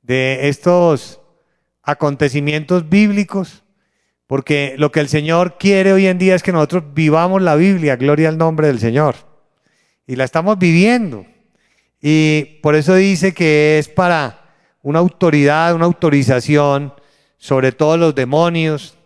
[0.00, 1.20] de estos
[1.82, 3.62] acontecimientos bíblicos,
[4.26, 7.96] porque lo que el Señor quiere hoy en día es que nosotros vivamos la Biblia,
[7.96, 9.16] gloria al nombre del Señor.
[10.06, 11.26] Y la estamos viviendo.
[12.00, 16.94] Y por eso dice que es para una autoridad, una autorización
[17.36, 18.96] sobre todos los demonios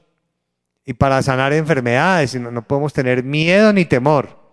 [0.85, 2.37] y para sanar enfermedades.
[2.41, 4.46] No, no podemos tener miedo ni temor.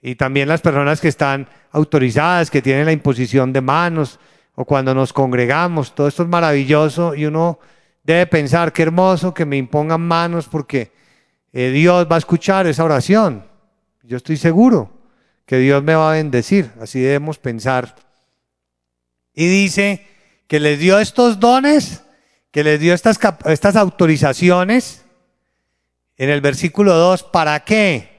[0.00, 4.20] Y también las personas que están autorizadas, que tienen la imposición de manos,
[4.54, 7.60] o cuando nos congregamos, todo esto es maravilloso y uno
[8.02, 10.92] debe pensar, qué hermoso que me impongan manos porque
[11.52, 13.44] eh, Dios va a escuchar esa oración.
[14.02, 14.90] Yo estoy seguro
[15.46, 17.94] que Dios me va a bendecir, así debemos pensar.
[19.32, 20.06] Y dice
[20.48, 22.02] que les dio estos dones,
[22.50, 25.04] que les dio estas, estas autorizaciones
[26.16, 28.17] en el versículo 2, ¿para qué?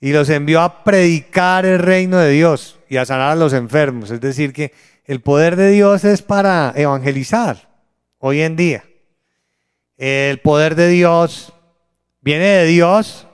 [0.00, 4.10] Y los envió a predicar el reino de Dios y a sanar a los enfermos.
[4.10, 4.72] Es decir, que
[5.04, 7.68] el poder de Dios es para evangelizar
[8.18, 8.84] hoy en día.
[9.98, 11.52] El poder de Dios
[12.22, 13.26] viene de Dios,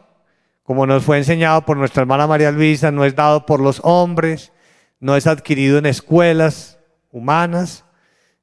[0.64, 4.52] como nos fue enseñado por nuestra hermana María Luisa, no es dado por los hombres,
[4.98, 6.80] no es adquirido en escuelas
[7.12, 7.84] humanas,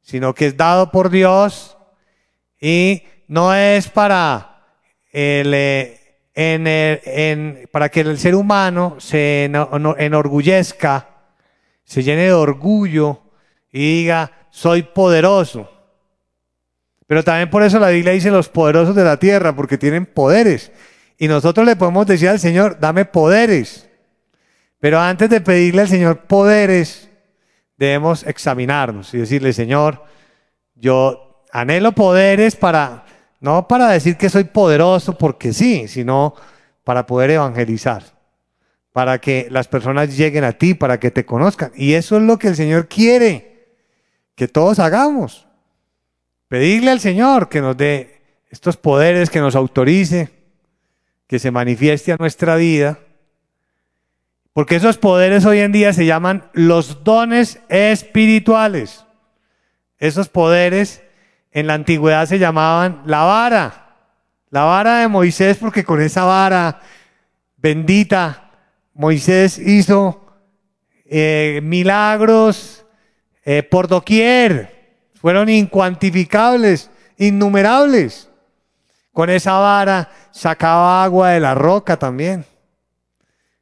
[0.02, 1.78] sino que es dado por Dios
[2.62, 4.64] y no es para
[5.12, 5.54] el
[6.34, 11.10] para que el ser humano se enorgullezca,
[11.84, 13.22] se llene de orgullo
[13.72, 15.70] y diga, soy poderoso.
[17.08, 20.72] Pero también por eso la Biblia dice los poderosos de la tierra, porque tienen poderes.
[21.18, 23.90] Y nosotros le podemos decir al Señor, dame poderes.
[24.80, 27.10] Pero antes de pedirle al Señor poderes,
[27.78, 30.04] debemos examinarnos y decirle, Señor,
[30.76, 33.03] yo anhelo poderes para,
[33.44, 36.34] no para decir que soy poderoso porque sí, sino
[36.86, 38.02] para poder evangelizar,
[38.94, 41.74] para que las personas lleguen a ti, para que te conozcan.
[41.76, 43.76] Y eso es lo que el Señor quiere
[44.36, 45.46] que todos hagamos.
[46.48, 50.30] Pedirle al Señor que nos dé estos poderes, que nos autorice,
[51.28, 53.00] que se manifieste a nuestra vida.
[54.54, 59.04] Porque esos poderes hoy en día se llaman los dones espirituales.
[59.98, 61.03] Esos poderes
[61.54, 63.96] en la antigüedad se llamaban la vara.
[64.50, 66.82] La vara de Moisés, porque con esa vara
[67.58, 68.52] bendita
[68.94, 70.26] Moisés hizo
[71.06, 72.86] eh, milagros
[73.46, 74.98] eh, por doquier.
[75.16, 78.30] Fueron incuantificables, innumerables.
[79.12, 82.46] Con esa vara sacaba agua de la roca también.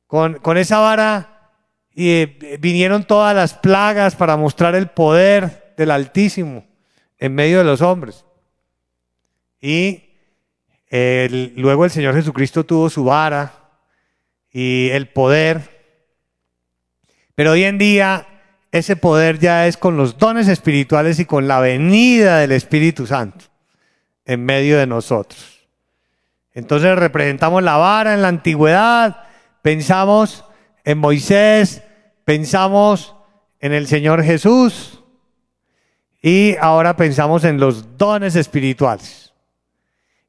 [0.08, 1.52] Con, con esa vara
[1.94, 6.71] eh, vinieron todas las plagas para mostrar el poder del Altísimo
[7.22, 8.26] en medio de los hombres.
[9.62, 10.04] Y
[10.90, 13.54] luego el Señor Jesucristo tuvo su vara
[14.52, 15.62] y el poder.
[17.36, 18.28] Pero hoy en día
[18.72, 23.46] ese poder ya es con los dones espirituales y con la venida del Espíritu Santo
[24.26, 25.68] en medio de nosotros.
[26.54, 29.26] Entonces representamos la vara en la antigüedad,
[29.62, 30.44] pensamos
[30.84, 31.84] en Moisés,
[32.26, 33.16] pensamos
[33.60, 35.01] en el Señor Jesús
[36.22, 39.34] y ahora pensamos en los dones espirituales.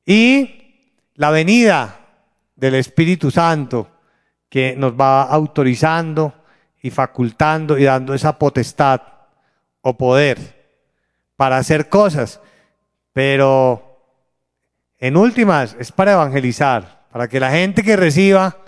[0.06, 2.00] Y la venida
[2.56, 3.88] del Espíritu Santo
[4.48, 6.34] que nos va autorizando
[6.82, 9.02] y facultando y dando esa potestad
[9.82, 10.62] o poder
[11.36, 12.40] para hacer cosas,
[13.12, 14.00] pero
[14.98, 18.58] en últimas es para evangelizar, para que la gente que reciba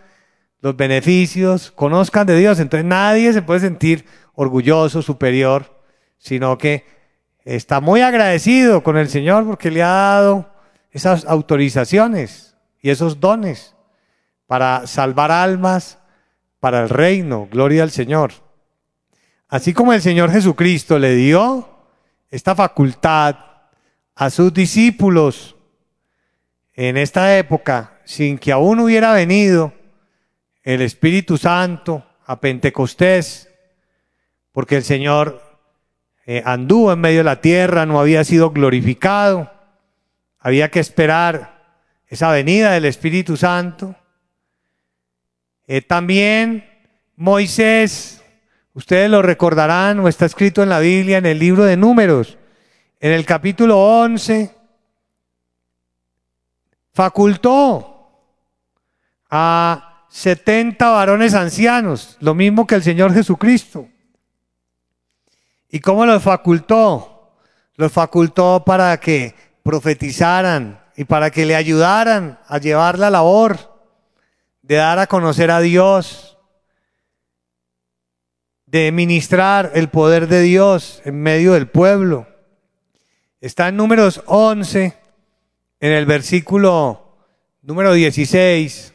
[0.60, 2.58] los beneficios conozcan de Dios.
[2.58, 5.82] Entonces nadie se puede sentir orgulloso, superior,
[6.18, 6.93] sino que
[7.44, 10.50] está muy agradecido con el Señor porque le ha dado
[10.90, 13.74] esas autorizaciones y esos dones
[14.46, 15.98] para salvar almas
[16.60, 17.48] para el reino.
[17.50, 18.32] Gloria al Señor.
[19.48, 21.68] Así como el Señor Jesucristo le dio
[22.30, 23.36] esta facultad
[24.14, 25.56] a sus discípulos
[26.72, 29.72] en esta época, sin que aún hubiera venido
[30.62, 33.48] el Espíritu Santo a Pentecostés,
[34.50, 35.40] porque el Señor
[36.26, 39.50] eh, anduvo en medio de la tierra, no había sido glorificado,
[40.38, 43.94] había que esperar esa venida del Espíritu Santo.
[45.66, 46.64] Eh, también
[47.16, 48.22] Moisés,
[48.72, 52.38] ustedes lo recordarán, o está escrito en la Biblia, en el libro de números,
[53.00, 54.50] en el capítulo 11,
[56.92, 57.90] facultó
[59.28, 63.88] a 70 varones ancianos, lo mismo que el Señor Jesucristo.
[65.68, 67.32] ¿Y cómo los facultó?
[67.76, 73.74] Los facultó para que profetizaran y para que le ayudaran a llevar la labor
[74.62, 76.38] de dar a conocer a Dios,
[78.66, 82.26] de ministrar el poder de Dios en medio del pueblo.
[83.40, 84.96] Está en números 11,
[85.80, 87.18] en el versículo
[87.60, 88.94] número 16.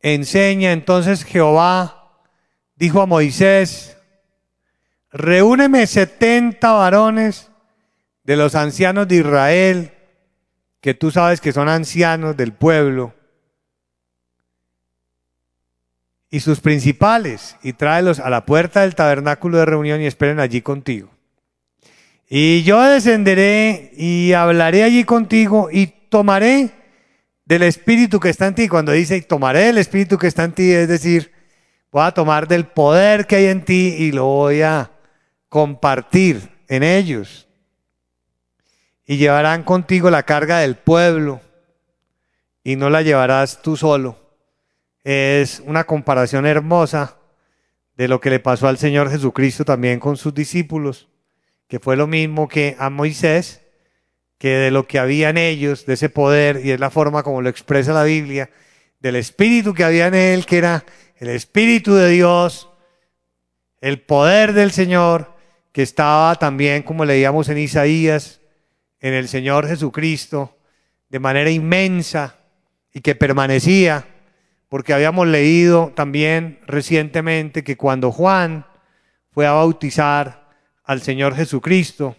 [0.00, 2.20] Enseña entonces Jehová,
[2.74, 3.96] dijo a Moisés,
[5.12, 7.50] reúneme setenta varones
[8.24, 9.92] de los ancianos de Israel,
[10.80, 13.14] que tú sabes que son ancianos del pueblo,
[16.30, 20.62] y sus principales, y tráelos a la puerta del tabernáculo de reunión y esperen allí
[20.62, 21.10] contigo.
[22.28, 26.70] Y yo descenderé y hablaré allí contigo y tomaré
[27.44, 28.68] del espíritu que está en ti.
[28.68, 31.32] Cuando dice tomaré del espíritu que está en ti, es decir,
[31.90, 34.92] voy a tomar del poder que hay en ti y lo voy a
[35.50, 37.48] compartir en ellos
[39.04, 41.40] y llevarán contigo la carga del pueblo
[42.62, 44.16] y no la llevarás tú solo.
[45.02, 47.16] Es una comparación hermosa
[47.96, 51.08] de lo que le pasó al Señor Jesucristo también con sus discípulos,
[51.66, 53.62] que fue lo mismo que a Moisés,
[54.38, 57.42] que de lo que había en ellos, de ese poder, y es la forma como
[57.42, 58.50] lo expresa la Biblia,
[59.00, 60.84] del espíritu que había en él, que era
[61.16, 62.70] el espíritu de Dios,
[63.80, 65.39] el poder del Señor,
[65.72, 68.40] que estaba también, como leíamos en Isaías,
[69.00, 70.56] en el Señor Jesucristo
[71.08, 72.36] de manera inmensa
[72.92, 74.06] y que permanecía,
[74.68, 78.66] porque habíamos leído también recientemente que cuando Juan
[79.32, 80.48] fue a bautizar
[80.84, 82.16] al Señor Jesucristo,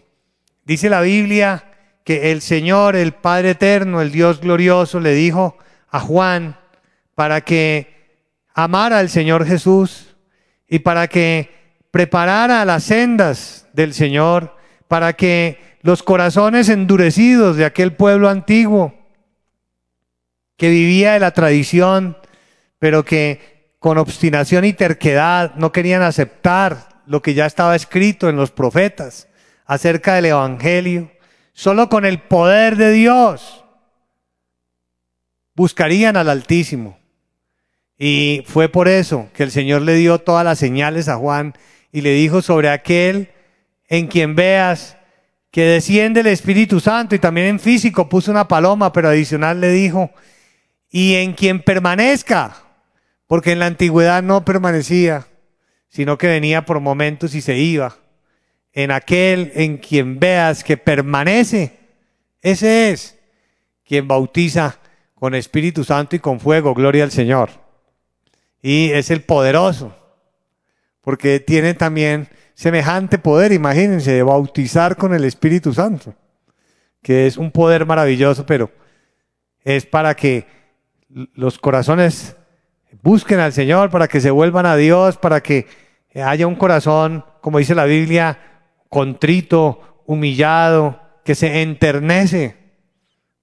[0.64, 1.64] dice la Biblia
[2.04, 5.56] que el Señor, el Padre Eterno, el Dios glorioso, le dijo
[5.88, 6.58] a Juan
[7.14, 7.92] para que
[8.54, 10.16] amara al Señor Jesús
[10.68, 11.61] y para que
[11.92, 14.56] preparara las sendas del Señor,
[14.88, 18.94] para que los corazones endurecidos de aquel pueblo antiguo
[20.56, 22.16] que vivía de la tradición,
[22.78, 28.36] pero que con obstinación y terquedad no querían aceptar lo que ya estaba escrito en
[28.36, 29.28] los profetas
[29.66, 31.10] acerca del Evangelio,
[31.52, 33.64] solo con el poder de Dios
[35.54, 36.98] buscarían al Altísimo.
[37.98, 41.54] Y fue por eso que el Señor le dio todas las señales a Juan
[41.92, 43.30] y le dijo sobre aquel
[43.88, 44.96] en quien veas
[45.50, 49.70] que desciende el Espíritu Santo y también en físico puso una paloma, pero adicional le
[49.70, 50.10] dijo,
[50.90, 52.56] y en quien permanezca,
[53.26, 55.26] porque en la antigüedad no permanecía,
[55.88, 57.96] sino que venía por momentos y se iba.
[58.72, 61.78] En aquel en quien veas que permanece,
[62.40, 63.18] ese es
[63.84, 64.78] quien bautiza
[65.14, 67.50] con Espíritu Santo y con fuego, gloria al Señor.
[68.62, 69.94] Y es el poderoso,
[71.02, 76.14] porque tiene también semejante poder, imagínense, de bautizar con el Espíritu Santo,
[77.02, 78.70] que es un poder maravilloso, pero
[79.64, 80.46] es para que
[81.34, 82.36] los corazones
[83.02, 85.66] busquen al Señor, para que se vuelvan a Dios, para que
[86.14, 88.38] haya un corazón, como dice la Biblia,
[88.88, 92.56] contrito, humillado, que se enternece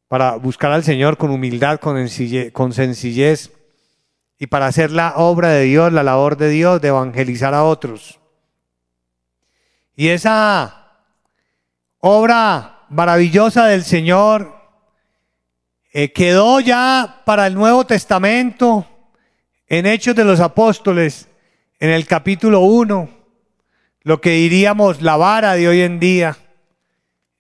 [0.07, 2.07] para buscar al Señor con humildad, con
[2.73, 3.51] sencillez,
[4.39, 8.19] y para hacer la obra de Dios, la labor de Dios, de evangelizar a otros.
[9.97, 10.93] Y esa
[11.99, 14.57] obra maravillosa del Señor
[15.91, 18.87] eh, quedó ya para el Nuevo Testamento
[19.67, 21.27] en Hechos de los Apóstoles,
[21.81, 23.09] en el capítulo 1,
[24.03, 26.37] lo que diríamos la vara de hoy en día,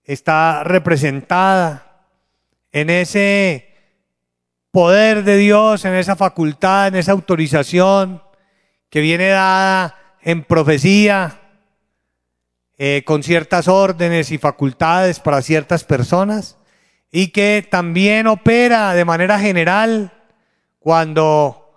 [0.03, 2.07] está representada
[2.71, 3.68] en ese
[4.71, 8.21] poder de Dios, en esa facultad, en esa autorización
[8.89, 11.39] que viene dada en profecía,
[12.77, 16.57] eh, con ciertas órdenes y facultades para ciertas personas
[17.11, 20.13] y que también opera de manera general
[20.79, 21.75] cuando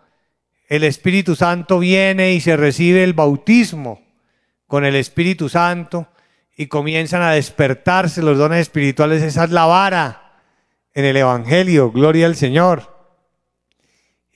[0.68, 4.00] el Espíritu Santo viene y se recibe el bautismo
[4.68, 6.06] con el Espíritu Santo
[6.56, 9.22] y comienzan a despertarse los dones espirituales.
[9.22, 10.21] Esa es la vara
[10.94, 12.92] en el Evangelio, gloria al Señor.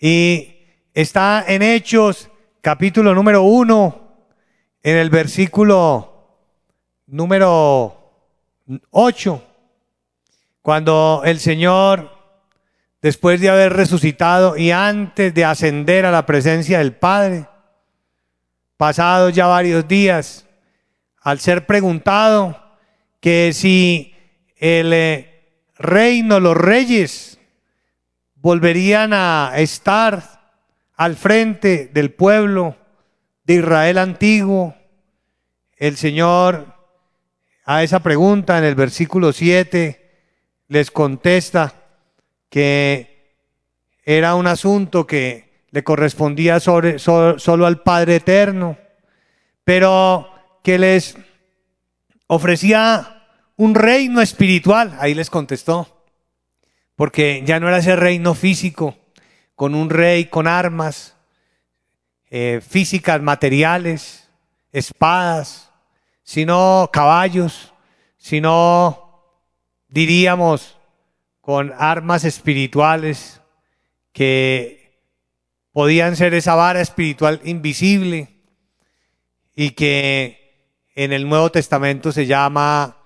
[0.01, 0.57] Y
[0.95, 2.31] está en Hechos
[2.61, 4.27] capítulo número uno,
[4.83, 6.17] en el versículo
[7.07, 8.35] número
[8.91, 9.45] 8,
[10.63, 12.11] cuando el Señor,
[13.01, 17.47] después de haber resucitado y antes de ascender a la presencia del Padre,
[18.77, 20.47] pasados ya varios días,
[21.21, 22.61] al ser preguntado
[23.21, 24.15] que si
[24.57, 25.36] el eh,
[25.79, 27.39] reino, los reyes,
[28.37, 30.55] volverían a estar
[30.95, 32.77] al frente del pueblo
[33.45, 34.74] de Israel antiguo,
[35.77, 36.74] el Señor
[37.64, 40.07] a esa pregunta en el versículo 7
[40.68, 41.74] les contesta
[42.49, 43.35] que
[44.05, 48.79] era un asunto que le correspondía sobre, solo al Padre Eterno,
[49.64, 50.31] pero
[50.62, 51.16] que les
[52.29, 53.16] ofrecía
[53.57, 54.97] un reino espiritual.
[55.01, 56.05] Ahí les contestó,
[56.95, 58.97] porque ya no era ese reino físico,
[59.55, 61.17] con un rey con armas
[62.31, 64.29] eh, físicas, materiales,
[64.73, 65.71] espadas,
[66.23, 67.73] sino caballos,
[68.19, 69.25] sino
[69.89, 70.77] diríamos
[71.41, 73.41] con armas espirituales
[74.13, 75.01] que
[75.73, 78.29] podían ser esa vara espiritual invisible
[79.55, 82.97] y que en el Nuevo Testamento se llama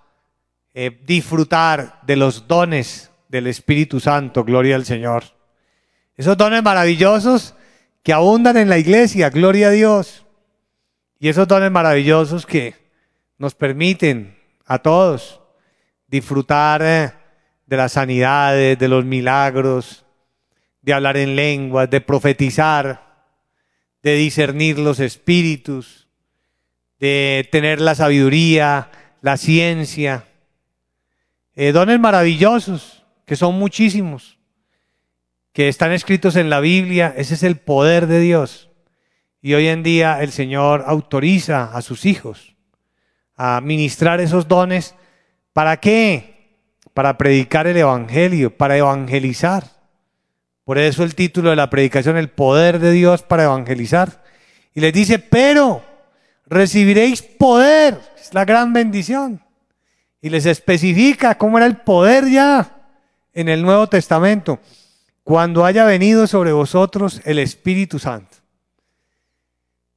[0.74, 5.24] eh, disfrutar de los dones del Espíritu Santo, gloria al Señor.
[6.16, 7.54] Esos dones maravillosos
[8.02, 10.26] que abundan en la iglesia, gloria a Dios.
[11.18, 12.74] Y esos dones maravillosos que
[13.38, 15.40] nos permiten a todos
[16.06, 17.12] disfrutar eh,
[17.66, 20.04] de las sanidades, de los milagros,
[20.82, 23.26] de hablar en lenguas, de profetizar,
[24.02, 26.08] de discernir los espíritus,
[26.98, 28.90] de tener la sabiduría,
[29.20, 30.24] la ciencia,
[31.54, 34.38] eh, dones maravillosos, que son muchísimos,
[35.52, 38.70] que están escritos en la Biblia, ese es el poder de Dios.
[39.42, 42.56] Y hoy en día el Señor autoriza a sus hijos
[43.36, 44.94] a ministrar esos dones.
[45.54, 46.58] ¿Para qué?
[46.92, 49.64] Para predicar el Evangelio, para evangelizar.
[50.64, 54.22] Por eso el título de la predicación, el poder de Dios para evangelizar.
[54.74, 55.82] Y les dice, pero
[56.44, 59.42] recibiréis poder, es la gran bendición.
[60.20, 62.80] Y les especifica cómo era el poder ya
[63.32, 64.58] en el Nuevo Testamento.
[65.22, 68.38] cuando haya venido sobre vosotros el Espíritu Santo.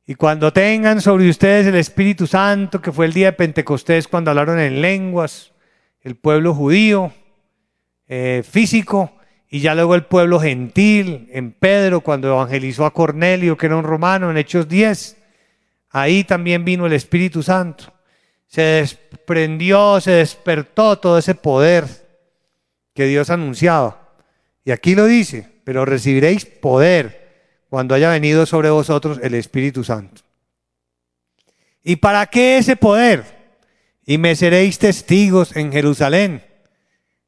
[0.06, 4.30] Y cuando tengan sobre ustedes el Espíritu Santo, que fue el día de Pentecostés cuando
[4.30, 5.54] hablaron en lenguas,
[6.02, 7.14] el pueblo judío,
[8.08, 9.14] eh, físico,
[9.50, 13.86] y ya luego el pueblo gentil, en Pedro, cuando evangelizó a Cornelio, que era un
[13.86, 15.18] romano, en Hechos 10,
[15.92, 17.94] ahí también vino el Espíritu Santo.
[18.54, 21.88] Se desprendió, se despertó todo ese poder
[22.94, 24.14] que Dios anunciaba.
[24.64, 30.22] Y aquí lo dice, pero recibiréis poder cuando haya venido sobre vosotros el Espíritu Santo.
[31.84, 33.24] ¿Y para qué ese poder?
[34.06, 36.44] Y me seréis testigos en Jerusalén,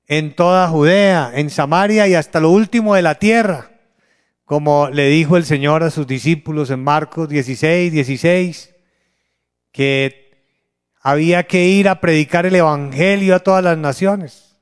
[0.05, 3.71] en toda Judea, en Samaria y hasta lo último de la tierra,
[4.43, 8.75] como le dijo el Señor a sus discípulos en Marcos 16, 16,
[9.71, 10.24] que
[11.05, 14.57] había que ir a predicar el Evangelio a todas las naciones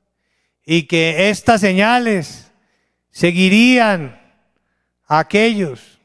[0.65, 2.51] y que estas señales
[3.11, 4.21] seguirían
[5.07, 6.01] aquellos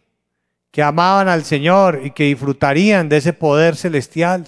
[0.71, 4.47] que amaban al Señor y que disfrutarían de ese poder celestial,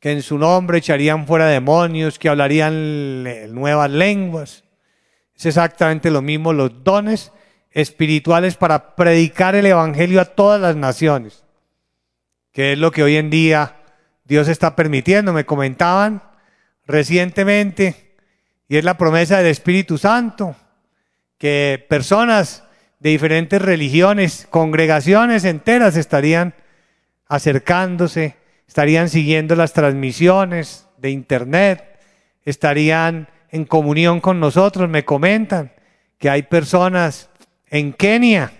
[0.00, 4.64] que en su nombre echarían fuera demonios, que hablarían nuevas lenguas.
[5.36, 7.30] Es exactamente lo mismo los dones
[7.70, 11.44] espirituales para predicar el Evangelio a todas las naciones,
[12.50, 13.76] que es lo que hoy en día
[14.24, 15.32] Dios está permitiendo.
[15.32, 16.22] Me comentaban
[16.86, 18.14] recientemente,
[18.68, 20.56] y es la promesa del Espíritu Santo,
[21.38, 22.64] que personas
[23.00, 26.54] de diferentes religiones, congregaciones enteras estarían
[27.26, 31.98] acercándose, estarían siguiendo las transmisiones de internet,
[32.44, 34.88] estarían en comunión con nosotros.
[34.88, 35.72] Me comentan
[36.18, 37.28] que hay personas
[37.66, 38.52] en Kenia,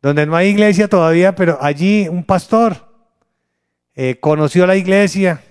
[0.00, 2.89] donde no hay iglesia todavía, pero allí un pastor
[4.02, 5.42] eh, conoció la iglesia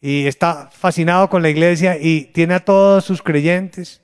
[0.00, 4.02] y está fascinado con la iglesia y tiene a todos sus creyentes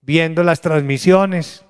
[0.00, 1.64] viendo las transmisiones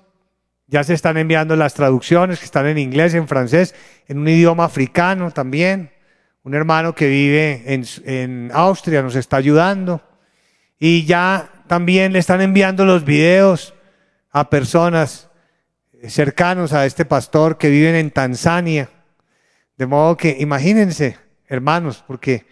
[0.71, 3.75] ya se están enviando las traducciones que están en inglés, en francés,
[4.07, 5.91] en un idioma africano también.
[6.43, 10.01] Un hermano que vive en, Austria nos está ayudando.
[10.79, 13.73] Y ya también le están enviando los videos
[14.31, 15.29] a personas
[16.07, 18.89] cercanos a este pastor que viven en Tanzania.
[19.75, 21.17] De modo que imagínense,
[21.51, 22.45] hermanos, porque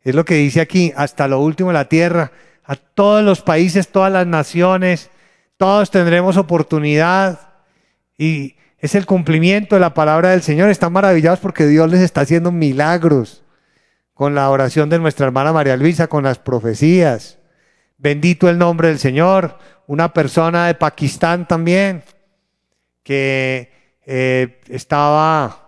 [0.00, 2.32] es lo que dice aquí, hasta lo último de la tierra,
[2.64, 5.10] a todos los países, todas las naciones,
[5.56, 7.40] todos tendremos oportunidad
[8.16, 10.70] y es el cumplimiento de la palabra del Señor.
[10.70, 13.42] Están maravillados porque Dios les está haciendo milagros
[14.14, 17.38] con la oración de nuestra hermana María Luisa, con las profecías.
[17.98, 19.58] Bendito el nombre del Señor.
[19.86, 22.04] Una persona de Pakistán también
[23.02, 23.72] que
[24.06, 25.63] eh, estaba,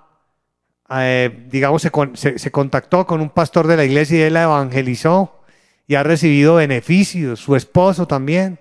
[0.90, 5.42] eh, digamos, se, se contactó con un pastor de la iglesia y él la evangelizó
[5.86, 7.40] y ha recibido beneficios.
[7.40, 8.58] Su esposo también.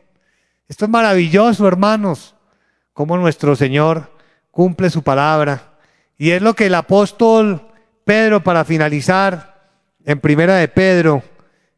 [0.67, 2.36] Esto es maravilloso, hermanos
[2.95, 4.09] cómo nuestro Señor
[4.51, 5.73] cumple su palabra.
[6.17, 7.73] Y es lo que el apóstol
[8.05, 9.69] Pedro, para finalizar,
[10.05, 11.21] en primera de Pedro,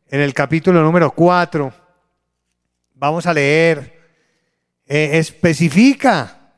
[0.10, 1.74] en el capítulo número 4,
[2.94, 4.00] vamos a leer,
[4.86, 6.52] eh, especifica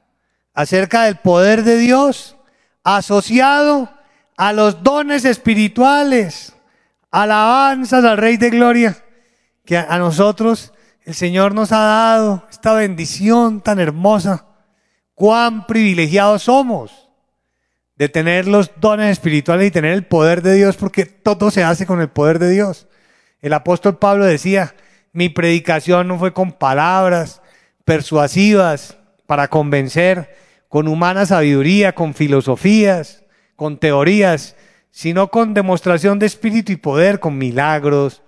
[0.53, 2.35] acerca del poder de Dios
[2.83, 3.89] asociado
[4.37, 6.55] a los dones espirituales,
[7.11, 8.97] alabanzas al Rey de Gloria,
[9.65, 10.73] que a nosotros
[11.03, 14.45] el Señor nos ha dado esta bendición tan hermosa
[15.13, 17.09] cuán privilegiados somos
[17.95, 21.85] de tener los dones espirituales y tener el poder de Dios, porque todo se hace
[21.85, 22.87] con el poder de Dios.
[23.41, 24.73] El apóstol Pablo decía,
[25.11, 27.41] mi predicación no fue con palabras
[27.83, 30.33] persuasivas para convencer,
[30.69, 33.25] con humana sabiduría, con filosofías,
[33.57, 34.55] con teorías,
[34.91, 38.21] sino con demostración de espíritu y poder, con milagros,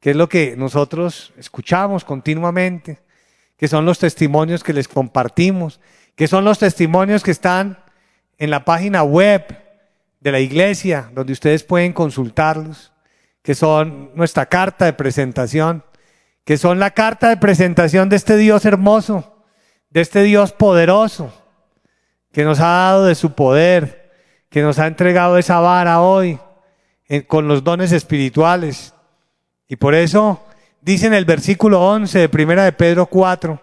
[0.00, 3.00] que es lo que nosotros escuchamos continuamente,
[3.58, 5.80] que son los testimonios que les compartimos
[6.18, 7.78] que son los testimonios que están
[8.38, 9.56] en la página web
[10.18, 12.92] de la iglesia, donde ustedes pueden consultarlos,
[13.40, 15.84] que son nuestra carta de presentación,
[16.44, 19.44] que son la carta de presentación de este Dios hermoso,
[19.90, 21.32] de este Dios poderoso,
[22.32, 24.12] que nos ha dado de su poder,
[24.50, 26.38] que nos ha entregado esa vara hoy
[27.26, 28.94] con los dones espirituales.
[29.68, 30.44] Y por eso
[30.80, 33.60] dice en el versículo 11 de primera de Pedro 4,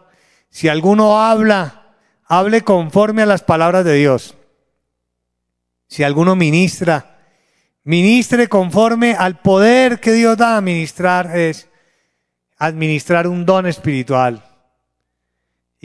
[0.49, 1.86] si alguno habla
[2.28, 4.36] hable conforme a las palabras de Dios.
[5.88, 7.20] Si alguno ministra,
[7.84, 11.70] ministre conforme al poder que Dios da a ministrar, es
[12.57, 14.43] administrar un don espiritual.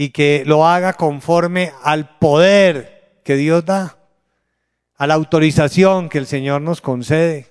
[0.00, 3.98] Y que lo haga conforme al poder que Dios da,
[4.96, 7.48] a la autorización que el Señor nos concede,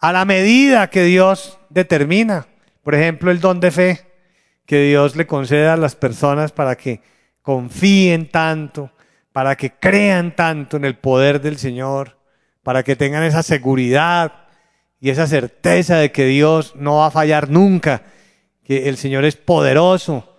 [0.00, 2.48] a la medida que Dios determina.
[2.82, 4.00] Por ejemplo, el don de fe
[4.66, 7.00] que Dios le concede a las personas para que
[7.42, 8.90] confíen tanto,
[9.30, 12.18] para que crean tanto en el poder del Señor,
[12.64, 14.48] para que tengan esa seguridad
[15.00, 18.02] y esa certeza de que Dios no va a fallar nunca,
[18.64, 20.32] que el Señor es poderoso,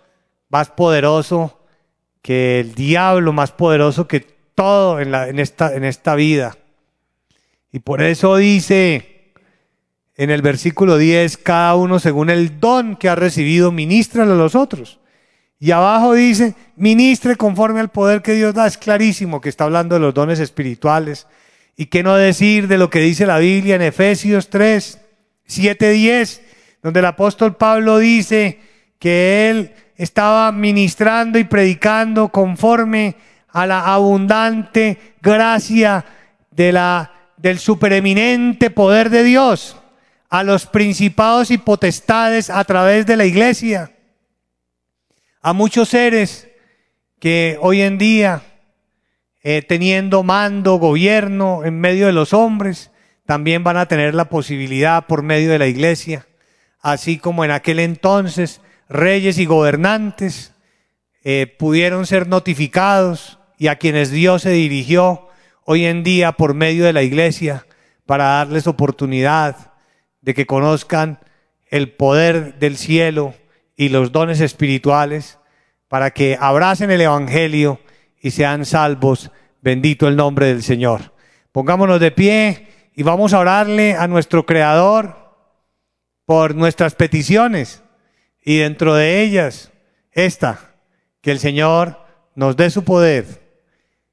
[0.48, 1.58] más poderoso
[2.22, 6.56] que el diablo, más poderoso que todo en, esta vida.
[7.72, 9.18] Y por eso dice
[10.16, 14.56] en el versículo 10, cada uno según el don que ha recibido, ministra a los
[14.56, 14.98] otros.
[15.60, 18.66] Y abajo dice, ministre conforme al poder que Dios da.
[18.66, 21.28] Es clarísimo que está hablando de los dones espirituales.
[21.76, 24.98] Y qué no decir de lo que dice la Biblia en Efesios 3,
[25.46, 26.42] 7, 10,
[26.82, 28.58] donde el apóstol Pablo dice
[28.98, 33.16] que él estaba ministrando y predicando conforme
[33.48, 36.04] a la abundante gracia
[36.52, 39.76] de la, del supereminente poder de Dios
[40.30, 43.92] a los principados y potestades a través de la iglesia.
[45.40, 46.48] A muchos seres
[47.18, 48.42] que hoy en día,
[49.42, 52.90] eh, teniendo mando, gobierno en medio de los hombres,
[53.24, 56.26] también van a tener la posibilidad por medio de la iglesia,
[56.80, 60.54] así como en aquel entonces reyes y gobernantes
[61.22, 65.28] eh, pudieron ser notificados y a quienes Dios se dirigió
[65.64, 67.66] hoy en día por medio de la iglesia
[68.06, 69.72] para darles oportunidad
[70.22, 71.18] de que conozcan
[71.70, 73.34] el poder del cielo
[73.76, 75.38] y los dones espirituales
[75.88, 77.80] para que abracen el Evangelio
[78.20, 79.30] y sean salvos.
[79.60, 81.12] Bendito el nombre del Señor.
[81.52, 85.16] Pongámonos de pie y vamos a orarle a nuestro Creador
[86.24, 87.82] por nuestras peticiones
[88.48, 89.72] y dentro de ellas
[90.10, 90.72] esta,
[91.20, 91.98] que el Señor
[92.34, 93.26] nos dé su poder,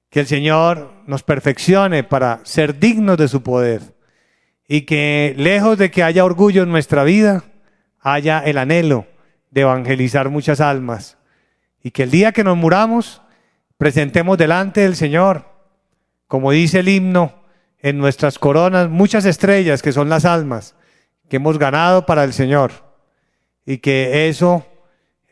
[0.09, 3.95] que el Señor nos perfeccione para ser dignos de su poder
[4.67, 7.45] y que lejos de que haya orgullo en nuestra vida,
[8.01, 9.07] haya el anhelo
[9.51, 11.17] de evangelizar muchas almas.
[11.81, 13.21] Y que el día que nos muramos,
[13.77, 15.45] presentemos delante del Señor,
[16.27, 17.45] como dice el himno,
[17.79, 20.75] en nuestras coronas muchas estrellas que son las almas
[21.29, 22.84] que hemos ganado para el Señor.
[23.65, 24.65] Y que eso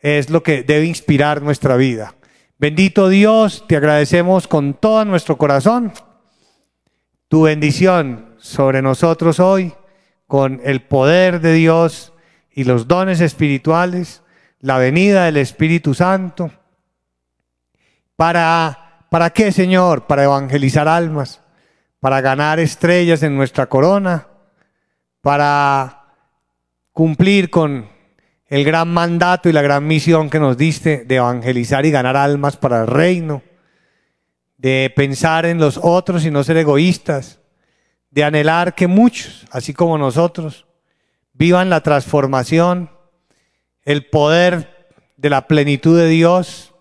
[0.02, 2.14] es lo que debe inspirar nuestra vida.
[2.58, 5.92] Bendito Dios, te agradecemos con todo nuestro corazón
[7.28, 9.74] tu bendición sobre nosotros hoy,
[10.26, 12.12] con el poder de Dios
[12.50, 14.22] y los dones espirituales,
[14.60, 16.52] la venida del Espíritu Santo.
[18.14, 20.06] ¿Para, ¿Para qué, Señor?
[20.06, 21.40] Para evangelizar almas,
[21.98, 24.28] para ganar estrellas en nuestra corona,
[25.20, 26.04] para
[26.92, 27.88] cumplir con
[28.46, 32.56] el gran mandato y la gran misión que nos diste de evangelizar y ganar almas
[32.56, 33.42] para el reino,
[34.58, 37.40] de pensar en los otros y no ser egoístas,
[38.10, 40.66] de anhelar que muchos, así como nosotros,
[41.32, 42.90] vivan la transformación,
[43.82, 46.74] el poder de la plenitud de Dios,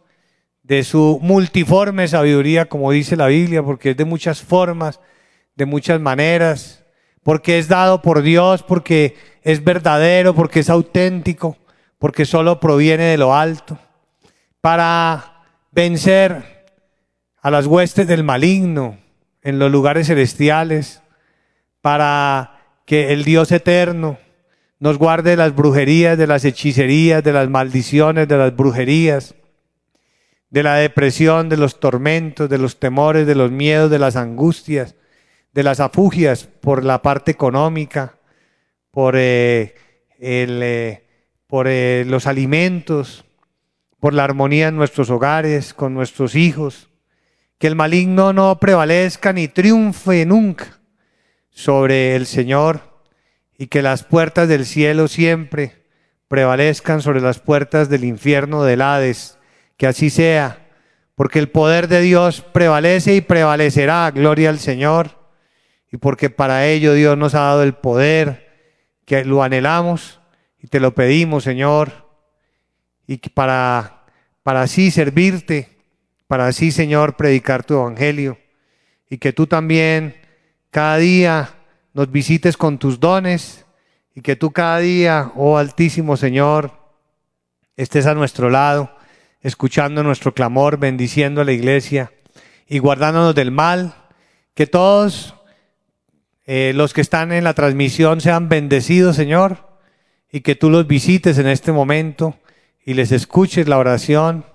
[0.62, 5.00] de su multiforme sabiduría, como dice la Biblia, porque es de muchas formas,
[5.56, 6.83] de muchas maneras,
[7.24, 11.58] porque es dado por Dios, porque es verdadero, porque es auténtico,
[11.98, 13.80] porque solo proviene de lo alto,
[14.62, 16.66] para vencer
[17.42, 18.98] a las huestes del maligno
[19.42, 21.02] en los lugares celestiales,
[21.82, 24.18] para que el Dios eterno
[24.80, 29.36] nos guarde de las brujerías, de las hechicerías, de las maldiciones, de las brujerías,
[30.50, 34.96] de la depresión, de los tormentos, de los temores, de los miedos, de las angustias,
[35.54, 38.18] de las afugias por la parte económica,
[38.92, 39.76] por, eh,
[40.20, 41.04] el, eh,
[41.48, 43.26] por eh, los alimentos,
[44.00, 46.90] por la armonía en nuestros hogares, con nuestros hijos.
[47.60, 50.80] Que el maligno no prevalezca ni triunfe nunca
[51.50, 52.82] sobre el Señor
[53.58, 55.84] y que las puertas del cielo siempre
[56.28, 59.38] prevalezcan sobre las puertas del infierno del Hades.
[59.78, 60.68] Que así sea,
[61.16, 64.12] porque el poder de Dios prevalece y prevalecerá.
[64.12, 65.23] Gloria al Señor.
[65.94, 68.50] Y porque para ello Dios nos ha dado el poder,
[69.06, 70.20] que lo anhelamos
[70.60, 72.10] y te lo pedimos, Señor.
[73.06, 74.04] Y para,
[74.42, 75.70] para así servirte,
[76.26, 78.40] para así, Señor, predicar tu evangelio.
[79.08, 80.16] Y que tú también
[80.72, 81.52] cada día
[81.94, 83.64] nos visites con tus dones
[84.16, 86.72] y que tú cada día, oh Altísimo Señor,
[87.78, 88.98] estés a nuestro lado,
[89.42, 92.12] escuchando nuestro clamor, bendiciendo a la iglesia
[92.68, 93.94] y guardándonos del mal,
[94.56, 95.36] que todos
[96.46, 99.78] eh, los que están en la transmisión sean bendecidos, Señor,
[100.32, 102.38] y que tú los visites en este momento
[102.86, 104.46] y les escuches la oración,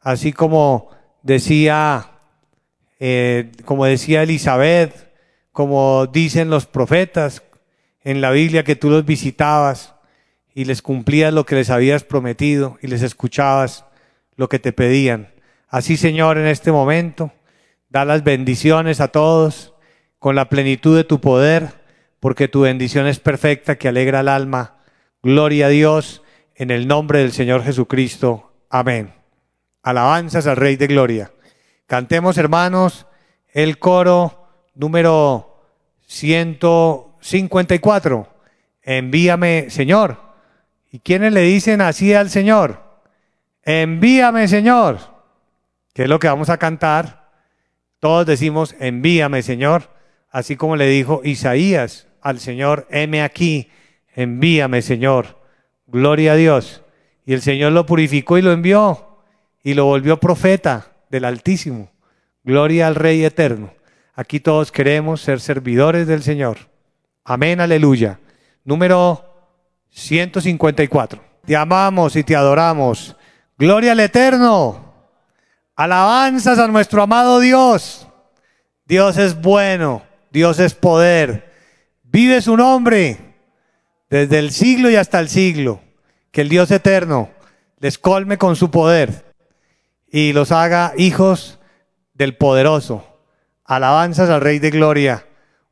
[0.00, 0.90] así como
[1.22, 2.12] decía,
[3.00, 5.12] eh, como decía Elizabeth,
[5.52, 7.42] como dicen los profetas
[8.02, 9.94] en la Biblia, que tú los visitabas
[10.54, 13.84] y les cumplías lo que les habías prometido y les escuchabas
[14.36, 15.34] lo que te pedían.
[15.68, 17.32] Así, Señor, en este momento,
[17.90, 19.73] da las bendiciones a todos
[20.24, 21.74] con la plenitud de tu poder,
[22.18, 24.78] porque tu bendición es perfecta que alegra el alma.
[25.22, 26.22] Gloria a Dios
[26.54, 28.54] en el nombre del Señor Jesucristo.
[28.70, 29.12] Amén.
[29.82, 31.30] Alabanzas al Rey de Gloria.
[31.86, 33.06] Cantemos, hermanos,
[33.52, 35.62] el coro número
[36.06, 38.26] 154.
[38.82, 40.22] Envíame, Señor.
[40.90, 42.82] ¿Y quiénes le dicen así al Señor?
[43.62, 45.00] Envíame, Señor.
[45.92, 47.28] ¿Qué es lo que vamos a cantar?
[48.00, 49.92] Todos decimos, envíame, Señor.
[50.34, 53.70] Así como le dijo Isaías al Señor, heme aquí,
[54.16, 55.38] envíame, Señor.
[55.86, 56.82] Gloria a Dios.
[57.24, 59.20] Y el Señor lo purificó y lo envió
[59.62, 61.92] y lo volvió profeta del Altísimo.
[62.42, 63.74] Gloria al Rey eterno.
[64.16, 66.58] Aquí todos queremos ser servidores del Señor.
[67.22, 68.18] Amén, aleluya.
[68.64, 69.24] Número
[69.90, 71.22] 154.
[71.46, 73.16] Te amamos y te adoramos.
[73.56, 74.94] Gloria al eterno.
[75.76, 78.08] Alabanzas a nuestro amado Dios.
[78.84, 80.02] Dios es bueno.
[80.34, 81.52] Dios es poder.
[82.02, 83.18] Vive su nombre
[84.10, 85.80] desde el siglo y hasta el siglo.
[86.32, 87.30] Que el Dios eterno
[87.78, 89.32] les colme con su poder
[90.10, 91.60] y los haga hijos
[92.14, 93.06] del poderoso.
[93.64, 95.24] Alabanzas al Rey de Gloria.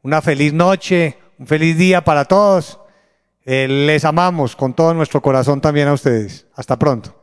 [0.02, 2.78] Una feliz noche, un feliz día para todos.
[3.44, 6.46] Eh, les amamos con todo nuestro corazón también a ustedes.
[6.54, 7.20] Hasta pronto.